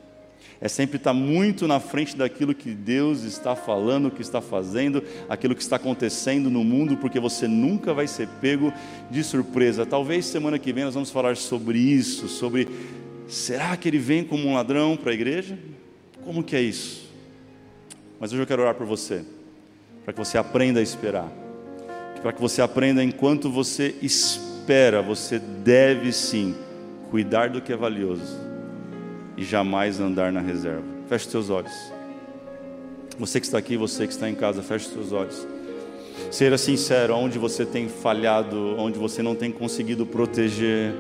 é 0.62 0.68
sempre 0.68 0.96
estar 0.96 1.12
muito 1.12 1.66
na 1.66 1.81
frente 1.81 2.16
daquilo 2.16 2.55
que 2.55 2.70
Deus 2.70 3.25
está 3.25 3.57
falando, 3.57 4.12
que 4.12 4.22
está 4.22 4.40
fazendo, 4.40 5.03
aquilo 5.29 5.57
que 5.57 5.61
está 5.61 5.75
acontecendo 5.75 6.48
no 6.48 6.62
mundo, 6.62 6.96
porque 6.96 7.18
você 7.18 7.48
nunca 7.48 7.92
vai 7.92 8.07
ser 8.07 8.29
pego 8.40 8.72
de 9.11 9.25
surpresa. 9.25 9.85
Talvez 9.85 10.25
semana 10.25 10.61
que 10.61 10.72
vem 10.72 10.85
nós 10.85 10.94
vamos 10.94 11.11
falar 11.11 11.37
sobre 11.37 11.81
isso, 11.81 12.29
sobre 12.29 12.68
será 13.27 13.77
que 13.77 13.88
ele 13.88 13.98
vem 13.98 14.22
como 14.22 14.46
um 14.46 14.55
ladrão 14.55 14.96
para 14.96 15.11
a 15.11 15.14
igreja? 15.14 15.59
Como 16.25 16.44
que 16.44 16.55
é 16.55 16.61
isso? 16.61 17.11
Mas 18.20 18.33
hoje 18.33 18.42
eu 18.42 18.46
quero 18.46 18.62
orar 18.62 18.77
por 18.77 18.87
você, 18.87 19.25
para 20.05 20.12
que 20.12 20.18
você 20.20 20.38
aprenda 20.38 20.79
a 20.79 20.83
esperar, 20.83 21.29
para 22.22 22.33
que 22.33 22.40
você 22.40 22.62
aprenda 22.62 23.03
enquanto 23.03 23.51
você 23.51 23.96
espera, 24.01 25.03
você 25.03 25.40
deve 25.40 26.12
sim 26.12 26.55
cuidar 27.11 27.51
do 27.51 27.61
que 27.61 27.72
é 27.72 27.77
valioso 27.77 28.51
e 29.42 29.44
jamais 29.44 29.98
andar 29.98 30.33
na 30.33 30.40
reserva. 30.40 30.85
Feche 31.09 31.28
seus 31.28 31.50
olhos. 31.50 31.72
Você 33.18 33.40
que 33.40 33.46
está 33.46 33.59
aqui, 33.59 33.76
você 33.76 34.07
que 34.07 34.12
está 34.12 34.31
em 34.31 34.35
casa, 34.35 34.62
feche 34.62 34.88
seus 34.88 35.12
olhos. 35.12 35.46
Seja 36.31 36.57
sincero, 36.57 37.14
onde 37.16 37.38
você 37.38 37.66
tem 37.66 37.88
falhado, 37.88 38.76
onde 38.78 38.98
você 38.98 39.22
não 39.22 39.35
tem 39.35 39.50
conseguido 39.50 40.07
proteger, 40.07 40.94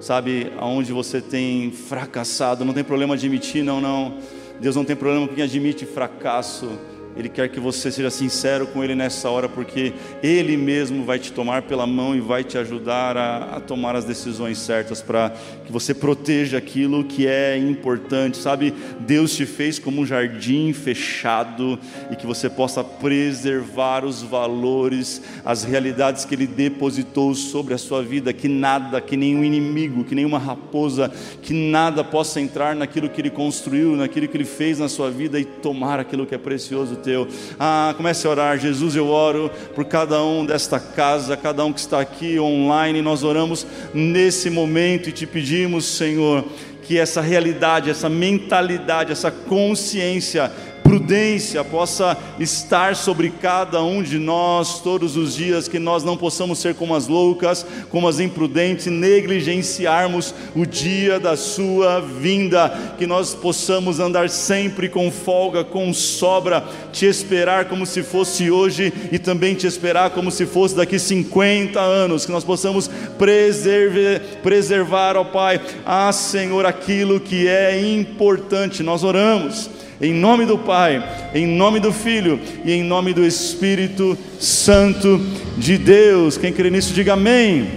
sabe, 0.00 0.50
aonde 0.58 0.92
você 0.92 1.20
tem 1.20 1.70
fracassado, 1.70 2.64
não 2.64 2.72
tem 2.72 2.82
problema 2.82 3.14
admitir, 3.14 3.62
não, 3.62 3.80
não. 3.80 4.18
Deus 4.58 4.74
não 4.74 4.84
tem 4.84 4.96
problema 4.96 5.28
com 5.28 5.34
quem 5.34 5.44
admite 5.44 5.84
fracasso. 5.84 6.70
Ele 7.16 7.28
quer 7.28 7.48
que 7.48 7.60
você 7.60 7.90
seja 7.90 8.10
sincero 8.10 8.66
com 8.66 8.82
Ele 8.82 8.94
nessa 8.94 9.28
hora, 9.28 9.48
porque 9.48 9.92
Ele 10.22 10.56
mesmo 10.56 11.04
vai 11.04 11.18
te 11.18 11.32
tomar 11.32 11.62
pela 11.62 11.86
mão 11.86 12.14
e 12.14 12.20
vai 12.20 12.42
te 12.42 12.56
ajudar 12.56 13.16
a, 13.16 13.56
a 13.56 13.60
tomar 13.60 13.94
as 13.94 14.04
decisões 14.04 14.58
certas 14.58 15.02
para 15.02 15.30
que 15.66 15.72
você 15.72 15.92
proteja 15.92 16.58
aquilo 16.58 17.04
que 17.04 17.26
é 17.26 17.56
importante, 17.58 18.38
sabe? 18.38 18.72
Deus 19.00 19.36
te 19.36 19.44
fez 19.44 19.78
como 19.78 20.00
um 20.00 20.06
jardim 20.06 20.72
fechado 20.72 21.78
e 22.10 22.16
que 22.16 22.26
você 22.26 22.48
possa 22.48 22.82
preservar 22.82 24.04
os 24.04 24.22
valores, 24.22 25.22
as 25.44 25.64
realidades 25.64 26.24
que 26.24 26.34
Ele 26.34 26.46
depositou 26.46 27.34
sobre 27.34 27.74
a 27.74 27.78
sua 27.78 28.02
vida, 28.02 28.32
que 28.32 28.48
nada, 28.48 29.00
que 29.00 29.16
nenhum 29.16 29.44
inimigo, 29.44 30.04
que 30.04 30.14
nenhuma 30.14 30.38
raposa, 30.38 31.12
que 31.42 31.52
nada 31.52 32.02
possa 32.02 32.40
entrar 32.40 32.74
naquilo 32.74 33.10
que 33.10 33.20
Ele 33.20 33.30
construiu, 33.30 33.96
naquilo 33.96 34.28
que 34.28 34.36
Ele 34.36 34.44
fez 34.44 34.78
na 34.78 34.88
sua 34.88 35.10
vida 35.10 35.38
e 35.38 35.44
tomar 35.44 36.00
aquilo 36.00 36.26
que 36.26 36.34
é 36.34 36.38
precioso 36.38 37.01
teu. 37.02 37.28
Ah, 37.58 37.94
comece 37.96 38.26
a 38.26 38.30
orar. 38.30 38.58
Jesus, 38.58 38.94
eu 38.96 39.08
oro 39.08 39.50
por 39.74 39.84
cada 39.84 40.22
um 40.22 40.46
desta 40.46 40.78
casa, 40.78 41.36
cada 41.36 41.64
um 41.64 41.72
que 41.72 41.80
está 41.80 42.00
aqui 42.00 42.38
online. 42.38 43.02
Nós 43.02 43.22
oramos 43.22 43.66
nesse 43.92 44.48
momento 44.48 45.08
e 45.08 45.12
te 45.12 45.26
pedimos, 45.26 45.84
Senhor, 45.84 46.44
que 46.82 46.98
essa 46.98 47.20
realidade, 47.20 47.90
essa 47.90 48.08
mentalidade, 48.08 49.12
essa 49.12 49.30
consciência 49.30 50.50
prudência 50.92 51.64
possa 51.64 52.18
estar 52.38 52.94
sobre 52.94 53.30
cada 53.30 53.82
um 53.82 54.02
de 54.02 54.18
nós 54.18 54.80
todos 54.80 55.16
os 55.16 55.34
dias, 55.34 55.66
que 55.66 55.78
nós 55.78 56.04
não 56.04 56.18
possamos 56.18 56.58
ser 56.58 56.74
como 56.74 56.94
as 56.94 57.08
loucas, 57.08 57.64
como 57.88 58.06
as 58.06 58.20
imprudentes, 58.20 58.88
negligenciarmos 58.88 60.34
o 60.54 60.66
dia 60.66 61.18
da 61.18 61.34
Sua 61.34 61.98
vinda, 61.98 62.68
que 62.98 63.06
nós 63.06 63.34
possamos 63.34 64.00
andar 64.00 64.28
sempre 64.28 64.86
com 64.86 65.10
folga, 65.10 65.64
com 65.64 65.94
sobra, 65.94 66.62
te 66.92 67.06
esperar 67.06 67.70
como 67.70 67.86
se 67.86 68.02
fosse 68.02 68.50
hoje 68.50 68.92
e 69.10 69.18
também 69.18 69.54
te 69.54 69.66
esperar 69.66 70.10
como 70.10 70.30
se 70.30 70.44
fosse 70.44 70.76
daqui 70.76 70.98
50 70.98 71.80
anos, 71.80 72.26
que 72.26 72.32
nós 72.32 72.44
possamos 72.44 72.90
preservar, 73.16 74.20
preservar 74.42 75.16
ó 75.16 75.24
Pai, 75.24 75.58
ah 75.86 76.12
Senhor, 76.12 76.66
aquilo 76.66 77.18
que 77.18 77.48
é 77.48 77.80
importante, 77.80 78.82
nós 78.82 79.02
oramos 79.02 79.70
em 80.02 80.12
nome 80.12 80.44
do 80.44 80.58
Pai, 80.58 81.00
em 81.32 81.46
nome 81.46 81.78
do 81.78 81.92
Filho 81.92 82.40
e 82.64 82.72
em 82.72 82.82
nome 82.82 83.14
do 83.14 83.24
Espírito 83.24 84.18
Santo 84.40 85.24
de 85.56 85.78
Deus. 85.78 86.36
Quem 86.36 86.52
crê 86.52 86.68
nisso, 86.70 86.92
diga 86.92 87.12
amém. 87.12 87.68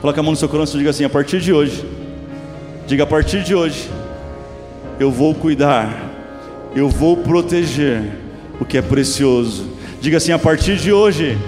Coloque 0.00 0.18
a 0.18 0.22
mão 0.24 0.32
no 0.32 0.36
seu 0.36 0.48
coração 0.48 0.74
e 0.74 0.78
diga 0.78 0.90
assim: 0.90 1.04
a 1.04 1.08
partir 1.08 1.40
de 1.40 1.52
hoje, 1.52 1.84
diga 2.88 3.04
a 3.04 3.06
partir 3.06 3.44
de 3.44 3.54
hoje, 3.54 3.88
eu 4.98 5.08
vou 5.08 5.36
cuidar, 5.36 5.88
eu 6.74 6.88
vou 6.88 7.16
proteger 7.16 8.02
o 8.58 8.64
que 8.64 8.76
é 8.76 8.82
precioso. 8.82 9.68
Diga 10.00 10.16
assim: 10.16 10.32
a 10.32 10.38
partir 10.38 10.76
de 10.76 10.92
hoje, 10.92 11.38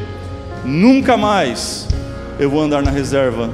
nunca 0.64 1.16
mais 1.16 1.88
eu 2.38 2.48
vou 2.48 2.62
andar 2.62 2.84
na 2.84 2.92
reserva 2.92 3.50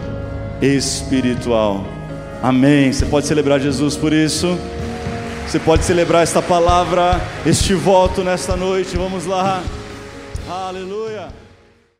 espiritual. 0.61 1.87
Amém. 2.43 2.93
Você 2.93 3.07
pode 3.07 3.27
celebrar 3.27 3.59
Jesus 3.59 3.97
por 3.97 4.13
isso. 4.13 4.59
Você 5.53 5.59
pode 5.59 5.85
celebrar 5.85 6.23
esta 6.23 6.41
palavra, 6.41 7.21
este 7.45 7.75
voto 7.75 8.25
nesta 8.25 8.57
noite. 8.57 8.97
Vamos 8.97 9.27
lá. 9.27 9.63
Aleluia. 10.49 11.42